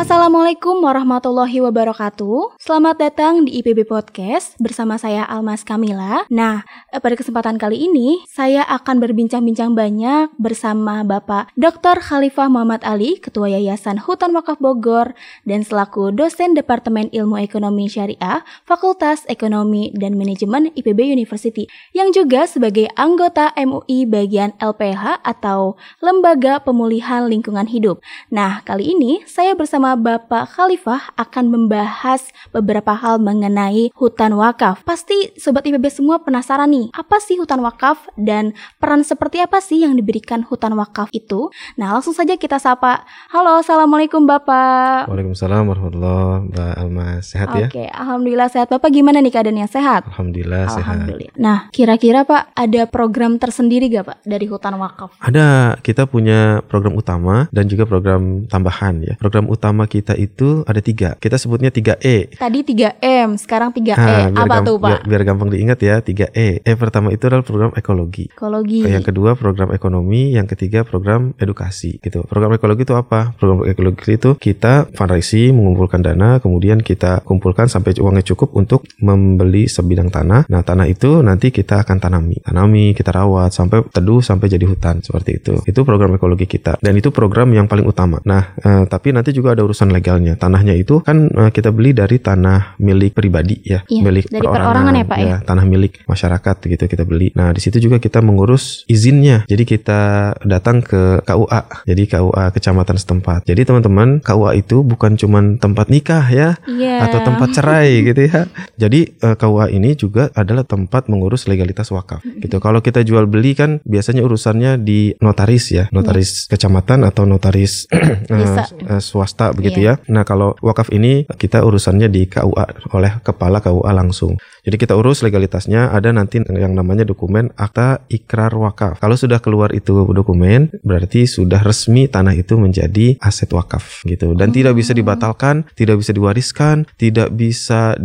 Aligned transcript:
Assalamualaikum 0.00 0.80
warahmatullahi 0.80 1.60
wabarakatuh. 1.60 2.56
Selamat 2.56 2.96
datang 2.96 3.44
di 3.44 3.60
IPB 3.60 3.84
Podcast 3.84 4.56
bersama 4.56 4.96
saya 4.96 5.28
Almas 5.28 5.60
Kamila. 5.60 6.24
Nah, 6.32 6.64
eh, 6.88 6.96
pada 6.96 7.20
kesempatan 7.20 7.60
kali 7.60 7.84
ini 7.84 8.24
saya 8.24 8.64
akan 8.64 8.96
berbincang-bincang 8.96 9.76
banyak 9.76 10.32
bersama 10.40 11.04
Bapak 11.04 11.52
Dr. 11.52 12.00
Khalifah 12.00 12.48
Muhammad 12.48 12.80
Ali, 12.80 13.20
Ketua 13.20 13.52
Yayasan 13.52 14.00
Hutan 14.00 14.32
Wakaf 14.32 14.56
Bogor 14.56 15.12
dan 15.44 15.68
selaku 15.68 16.16
dosen 16.16 16.56
Departemen 16.56 17.12
Ilmu 17.12 17.36
Ekonomi 17.36 17.84
Syariah, 17.84 18.40
Fakultas 18.64 19.28
Ekonomi 19.28 19.92
dan 19.92 20.16
Manajemen 20.16 20.72
IPB 20.80 21.12
University 21.12 21.68
yang 21.92 22.08
juga 22.08 22.48
sebagai 22.48 22.88
anggota 22.96 23.52
MUI 23.52 24.08
bagian 24.08 24.56
LPH 24.64 25.20
atau 25.28 25.76
Lembaga 26.00 26.56
Pemulihan 26.64 27.28
Lingkungan 27.28 27.68
Hidup. 27.68 28.00
Nah, 28.32 28.64
kali 28.64 28.96
ini 28.96 29.20
saya 29.28 29.52
bersama 29.52 29.89
Bapak 29.94 30.54
Khalifah 30.54 31.14
akan 31.16 31.44
membahas 31.50 32.26
beberapa 32.50 32.94
hal 32.94 33.22
mengenai 33.22 33.94
hutan 33.94 34.34
wakaf. 34.34 34.82
Pasti 34.82 35.32
sobat 35.38 35.66
IPB 35.66 35.86
semua 35.90 36.20
penasaran 36.22 36.70
nih, 36.70 36.90
apa 36.94 37.16
sih 37.22 37.38
hutan 37.38 37.62
wakaf 37.62 38.10
dan 38.18 38.52
peran 38.82 39.06
seperti 39.06 39.40
apa 39.40 39.62
sih 39.62 39.86
yang 39.86 39.94
diberikan 39.94 40.42
hutan 40.46 40.74
wakaf 40.74 41.08
itu? 41.14 41.50
Nah, 41.78 41.94
langsung 41.94 42.12
saja 42.12 42.34
kita 42.34 42.58
sapa. 42.58 43.06
Halo, 43.30 43.62
Assalamualaikum 43.62 44.26
Bapak. 44.26 45.06
Waalaikumsalam 45.06 45.64
warahmatullahi 45.66 46.50
Mbak 46.50 46.72
Almas. 46.76 47.22
Sehat 47.30 47.48
ya? 47.54 47.68
Oke, 47.70 47.86
Alhamdulillah 47.86 48.48
sehat. 48.50 48.66
Bapak 48.72 48.90
gimana 48.90 49.22
nih 49.22 49.32
keadaannya? 49.32 49.66
Sehat? 49.70 50.02
Alhamdulillah 50.10 50.64
sehat. 50.72 51.06
Alhamdulillah. 51.06 51.36
Nah, 51.38 51.58
kira-kira 51.70 52.26
Pak 52.26 52.52
ada 52.56 52.82
program 52.90 53.38
tersendiri 53.38 53.86
gak 53.92 54.04
Pak 54.10 54.18
dari 54.26 54.46
hutan 54.50 54.74
wakaf? 54.76 55.14
Ada, 55.22 55.78
kita 55.80 56.10
punya 56.10 56.64
program 56.66 56.98
utama 56.98 57.46
dan 57.54 57.70
juga 57.70 57.86
program 57.86 58.48
tambahan 58.50 59.00
ya. 59.04 59.14
Program 59.20 59.46
utama 59.46 59.79
kita 59.86 60.16
itu 60.16 60.64
ada 60.66 60.80
tiga. 60.82 61.16
Kita 61.16 61.36
sebutnya 61.36 61.70
3E. 61.72 62.36
Tadi 62.36 62.58
3M, 62.64 63.36
sekarang 63.38 63.70
3E. 63.72 63.96
Ah, 63.96 64.28
biar 64.32 64.48
apa 64.48 64.56
tuh 64.64 64.76
Pak? 64.80 64.88
Biar, 64.88 65.00
biar 65.06 65.22
gampang 65.28 65.48
diingat 65.52 65.78
ya, 65.80 66.00
3E. 66.00 66.64
E 66.64 66.72
pertama 66.76 67.12
itu 67.12 67.24
adalah 67.28 67.44
program 67.44 67.70
ekologi. 67.76 68.32
Ekologi. 68.32 68.84
Yang 68.84 69.12
kedua 69.12 69.36
program 69.36 69.70
ekonomi, 69.70 70.34
yang 70.34 70.48
ketiga 70.50 70.82
program 70.82 71.36
edukasi 71.38 72.00
gitu. 72.00 72.24
Program 72.26 72.56
ekologi 72.56 72.82
itu 72.84 72.96
apa? 72.96 73.36
Program 73.36 73.68
ekologi 73.68 74.16
itu 74.16 74.34
kita 74.36 74.90
fundraising, 74.92 75.54
mengumpulkan 75.54 76.00
dana, 76.02 76.40
kemudian 76.40 76.80
kita 76.80 77.22
kumpulkan 77.22 77.68
sampai 77.70 77.96
uangnya 78.00 78.24
cukup 78.34 78.56
untuk 78.56 78.88
membeli 78.98 79.68
sebidang 79.68 80.08
tanah. 80.08 80.48
Nah, 80.48 80.62
tanah 80.64 80.86
itu 80.88 81.20
nanti 81.20 81.52
kita 81.52 81.84
akan 81.84 81.96
tanami. 82.00 82.40
Tanami, 82.42 82.96
kita 82.96 83.12
rawat 83.12 83.52
sampai 83.52 83.84
teduh 83.92 84.24
sampai 84.24 84.46
jadi 84.48 84.64
hutan 84.64 85.04
seperti 85.04 85.30
itu. 85.42 85.54
Itu 85.68 85.84
program 85.84 86.16
ekologi 86.16 86.48
kita 86.48 86.80
dan 86.80 86.92
itu 86.96 87.12
program 87.12 87.52
yang 87.52 87.66
paling 87.68 87.86
utama. 87.86 88.18
Nah, 88.24 88.56
eh, 88.58 88.84
tapi 88.88 89.12
nanti 89.12 89.30
juga 89.34 89.52
ada 89.52 89.62
urusan 89.70 89.94
legalnya. 89.94 90.34
Tanahnya 90.34 90.74
itu 90.74 90.98
kan 91.00 91.30
eh, 91.30 91.50
kita 91.54 91.70
beli 91.70 91.94
dari 91.94 92.18
tanah 92.18 92.74
milik 92.82 93.14
pribadi 93.14 93.62
ya, 93.62 93.86
Iya, 93.86 94.02
milik 94.02 94.26
dari 94.26 94.42
perorangan 94.42 94.94
ya, 94.98 95.04
Pak, 95.06 95.18
ya? 95.22 95.36
tanah 95.46 95.64
milik 95.64 96.02
masyarakat 96.10 96.56
gitu 96.66 96.84
kita 96.90 97.06
beli. 97.06 97.30
Nah, 97.38 97.54
di 97.54 97.60
situ 97.62 97.78
juga 97.78 98.02
kita 98.02 98.18
mengurus 98.18 98.82
izinnya. 98.90 99.46
Jadi 99.46 99.62
kita 99.62 100.34
datang 100.42 100.82
ke 100.82 101.22
KUA. 101.22 101.86
Jadi 101.86 102.02
KUA 102.10 102.44
kecamatan 102.50 102.96
setempat. 102.98 103.46
Jadi 103.46 103.62
teman-teman, 103.62 104.18
KUA 104.18 104.58
itu 104.58 104.82
bukan 104.82 105.14
cuman 105.14 105.62
tempat 105.62 105.86
nikah 105.86 106.26
ya 106.26 106.58
Iya. 106.66 107.06
atau 107.06 107.22
tempat 107.22 107.54
cerai 107.54 108.00
gitu 108.08 108.26
ya. 108.26 108.50
Jadi 108.74 109.14
eh, 109.14 109.36
KUA 109.38 109.70
ini 109.70 109.94
juga 109.94 110.32
adalah 110.34 110.66
tempat 110.66 111.06
mengurus 111.06 111.46
legalitas 111.46 111.92
wakaf 111.94 112.24
gitu. 112.42 112.58
Kalau 112.58 112.82
kita 112.82 113.06
jual 113.06 113.30
beli 113.30 113.54
kan 113.54 113.78
biasanya 113.84 114.24
urusannya 114.24 114.80
di 114.80 115.12
notaris 115.20 115.70
ya, 115.70 115.84
notaris 115.92 116.48
kecamatan 116.48 117.04
atau 117.06 117.28
notaris 117.28 117.86
eh, 117.92 118.98
swasta 118.98 119.52
begitu 119.60 119.80
ya. 119.84 119.94
Nah, 120.08 120.24
kalau 120.24 120.56
wakaf 120.64 120.88
ini 120.90 121.28
kita 121.28 121.60
urusannya 121.60 122.08
di 122.08 122.24
KUA 122.26 122.96
oleh 122.96 123.12
kepala 123.20 123.60
KUA 123.60 123.92
langsung. 123.92 124.40
Jadi 124.60 124.76
kita 124.76 124.94
urus 124.94 125.20
legalitasnya 125.20 125.88
ada 125.88 126.10
nanti 126.10 126.38
yang 126.42 126.72
namanya 126.72 127.02
dokumen 127.02 127.50
akta 127.54 128.04
ikrar 128.06 128.52
wakaf. 128.52 128.98
Kalau 128.98 129.14
sudah 129.14 129.38
keluar 129.38 129.70
itu 129.70 129.92
dokumen 130.10 130.68
berarti 130.80 131.24
sudah 131.24 131.60
resmi 131.60 132.06
tanah 132.06 132.34
itu 132.34 132.54
menjadi 132.54 133.16
aset 133.18 133.48
wakaf 133.50 134.04
gitu 134.04 134.32
dan 134.32 134.50
tidak 134.50 134.74
bisa 134.74 134.92
dibatalkan, 134.92 135.64
tidak 135.72 135.96
bisa 135.96 136.12
diwariskan, 136.12 136.84
tidak 136.96 137.32
bisa 137.32 137.96